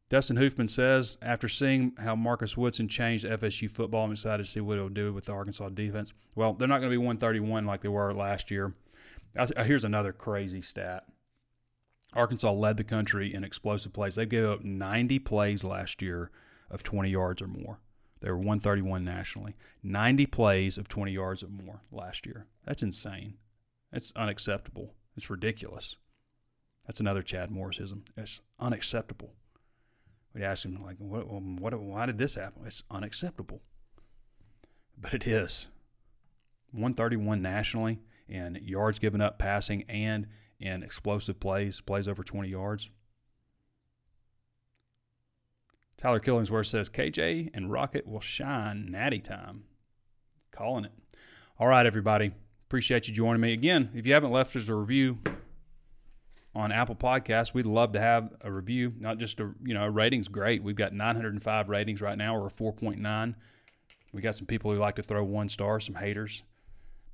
[0.08, 4.60] Dustin Hoofman says, after seeing how Marcus Woodson changed FSU football, I'm excited to see
[4.60, 6.12] what he'll do with the Arkansas defense.
[6.34, 8.74] Well, they're not going to be 131 like they were last year.
[9.56, 11.04] Here's another crazy stat.
[12.14, 14.14] Arkansas led the country in explosive plays.
[14.14, 16.30] They gave up 90 plays last year
[16.70, 17.78] of 20 yards or more.
[18.20, 19.56] They were 131 nationally.
[19.82, 22.46] 90 plays of 20 yards or more last year.
[22.64, 23.34] That's insane.
[23.90, 24.94] That's unacceptable.
[25.16, 25.96] It's ridiculous.
[26.86, 28.02] That's another Chad Morrisism.
[28.16, 29.32] It's unacceptable.
[30.34, 32.62] We'd ask him like, what, what, why did this happen?
[32.66, 33.60] It's unacceptable.
[34.96, 35.68] But it is.
[36.70, 40.26] 131 nationally in yards given up passing and
[40.62, 42.88] in explosive plays, plays over 20 yards.
[45.96, 49.64] Tyler Killingsworth says KJ and Rocket will shine natty time.
[50.50, 50.92] Calling it.
[51.58, 52.32] All right, everybody.
[52.66, 53.52] Appreciate you joining me.
[53.52, 55.18] Again, if you haven't left us a review,
[56.54, 57.54] on Apple Podcasts.
[57.54, 60.62] We'd love to have a review, not just a you know a rating's great.
[60.62, 63.34] We've got 905 ratings right now, or a 4.9.
[64.12, 66.42] We got some people who like to throw one star, some haters,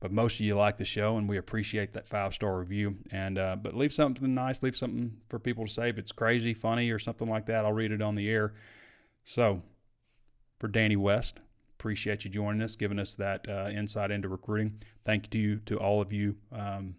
[0.00, 2.96] but most of you like the show, and we appreciate that five star review.
[3.10, 5.88] And uh, but leave something nice, leave something for people to say.
[5.88, 8.54] If it's crazy, funny, or something like that, I'll read it on the air.
[9.24, 9.62] So
[10.58, 11.40] for Danny West,
[11.78, 14.80] appreciate you joining us, giving us that uh, insight into recruiting.
[15.04, 16.96] Thank you to all of you um,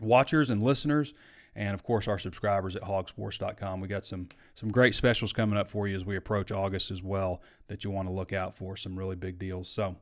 [0.00, 1.14] watchers and listeners
[1.54, 3.80] and of course our subscribers at hawgsports.com.
[3.80, 7.02] We got some some great specials coming up for you as we approach August as
[7.02, 8.76] well that you want to look out for.
[8.76, 9.68] Some really big deals.
[9.68, 9.96] So,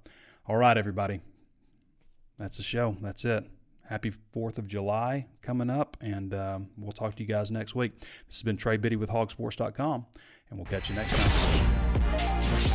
[0.46, 1.20] all right, everybody,
[2.40, 2.96] that's the show.
[3.00, 3.44] That's it.
[3.88, 8.00] Happy Fourth of July coming up, and um, we'll talk to you guys next week.
[8.00, 10.06] This has been Trey Biddy with hawgsports.com,
[10.48, 12.69] and we'll catch you next time.